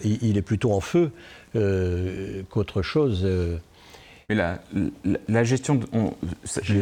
[0.05, 1.11] il, est plutôt en feu
[2.51, 3.26] qu'autre chose.
[4.29, 4.59] Mais la,
[5.29, 5.87] la, gestion, de,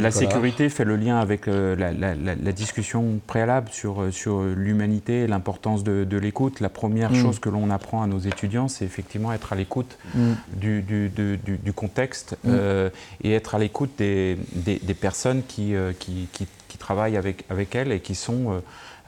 [0.01, 5.26] la sécurité fait le lien avec euh, la, discussion préalable sur, euh, sur l'humanité et
[5.26, 6.61] l'importance de, l'écoute.
[6.61, 7.16] La première mm.
[7.16, 10.32] chose que l'on apprend à nos étudiants, c'est effectivement être à l'écoute mm.
[10.57, 12.49] du, du, du, contexte mm.
[12.49, 12.90] euh,
[13.24, 17.74] et être à l'écoute des, des, des, personnes qui, qui, qui, qui, travaillent avec, avec
[17.74, 18.62] elles et qui sont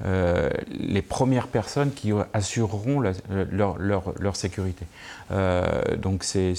[0.04, 4.86] euh, les premières personnes qui assureront leur, leur, sécurité.
[5.30, 6.54] Euh, donc c'est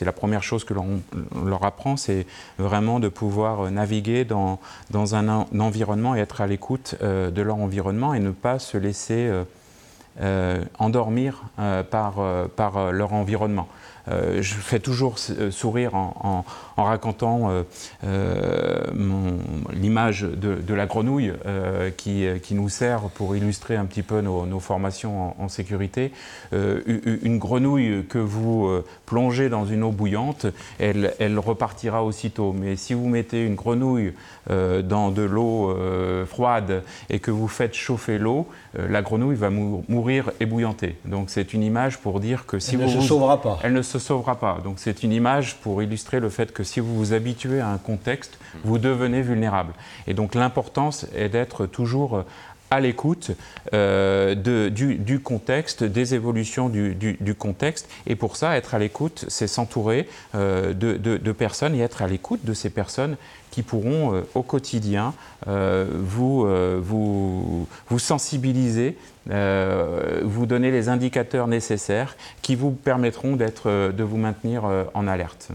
[0.00, 1.00] la première chose que l'on
[1.46, 2.26] leur apprend, c'est
[2.58, 4.58] vraiment de pouvoir naviguer dans,
[4.90, 8.76] dans un, environnement et être à l'écoute euh, de leur environnement et ne pas se
[8.76, 9.30] laisser
[10.78, 11.42] endormir
[11.90, 12.14] par,
[12.56, 13.68] par leur environnement.
[14.08, 16.44] Euh, je fais toujours euh, sourire en,
[16.76, 17.64] racontant
[18.04, 18.84] euh,
[19.72, 21.32] l'image de, la grenouille
[21.96, 26.12] qui, nous sert pour illustrer un petit peu nos, formations en, sécurité.
[26.52, 28.68] une grenouille que vous
[29.06, 30.46] plongez dans une eau bouillante,
[30.78, 32.52] elle, elle repartira aussitôt.
[32.52, 34.14] Mais si vous mettez une grenouille
[34.48, 35.74] dans de l'eau
[36.26, 40.96] froide et que vous faites chauffer l'eau, la grenouille va mourir ébouillantée.
[41.04, 42.96] Donc c'est une image pour dire que si elle vous...
[42.96, 43.58] Ne se sauvera pas.
[43.62, 44.58] Elle ne se sauvera pas.
[44.62, 47.78] Donc c'est une image pour illustrer le fait que si vous vous habituez à un
[47.78, 49.72] contexte, vous devenez vulnérable.
[50.06, 52.24] Et donc l'importance est d'être toujours
[52.70, 53.30] à l'écoute
[53.72, 57.88] euh, du, contexte, des évolutions du, contexte.
[58.06, 62.44] Et pour ça, être à l'écoute, c'est s'entourer euh, de, personnes et être à l'écoute
[62.44, 63.16] de ces personnes
[63.50, 65.14] qui pourront euh, au quotidien
[65.46, 66.46] vous,
[66.80, 68.96] vous, vous sensibiliser,
[69.26, 75.50] vous donner les indicateurs nécessaires qui vous permettront de vous maintenir en alerte.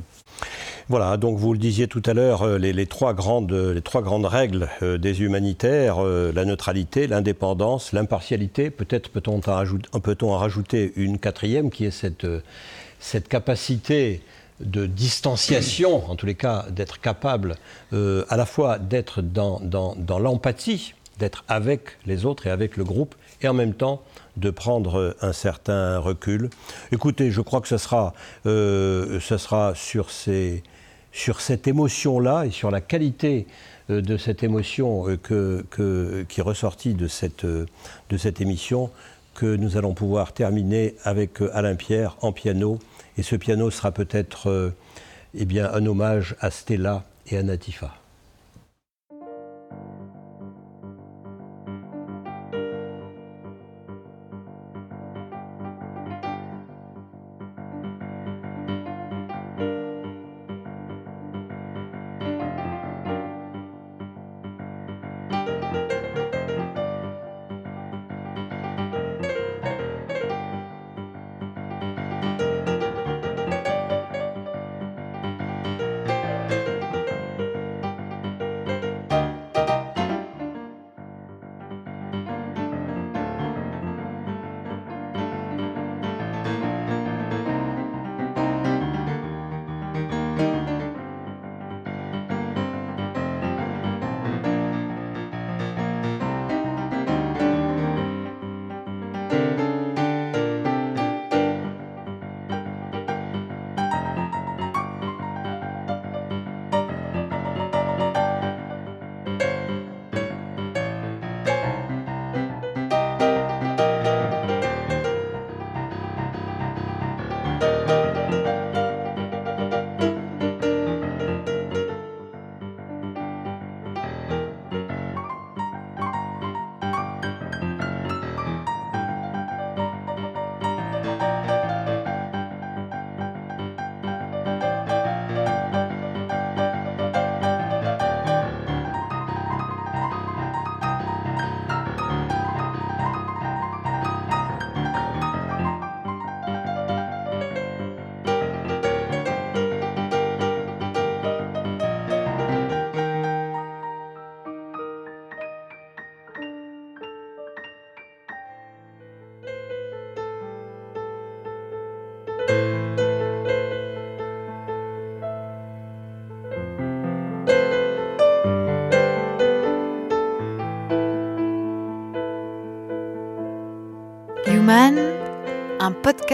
[0.89, 4.25] Voilà, donc vous le disiez tout à l'heure, euh, les, trois grandes, les trois grandes
[4.25, 11.69] règles euh, des humanitaires, euh, la neutralité, l'indépendance, l'impartialité, peut-être peut-on en, rajouter une quatrième
[11.69, 12.25] qui est cette,
[12.99, 14.23] cette capacité
[14.61, 17.55] de distanciation, en tous les cas d'être capable
[17.93, 23.15] à la fois d'être dans, dans, l'empathie, d'être avec les autres et avec le groupe,
[23.41, 24.01] et en même temps
[24.37, 26.49] de prendre un certain recul.
[26.91, 28.13] Écoutez, je crois que ce sera,
[28.45, 33.47] ce sera sur cette émotion-là et sur la qualité
[33.89, 37.65] euh, de cette émotion euh, qui est ressortie de cette, euh,
[38.09, 38.91] de cette émission
[39.33, 42.79] que nous allons pouvoir terminer avec Alain Pierre en piano.
[43.17, 44.73] Et ce piano sera peut-être
[45.33, 47.93] eh bien, un hommage à Stella et à Natifa.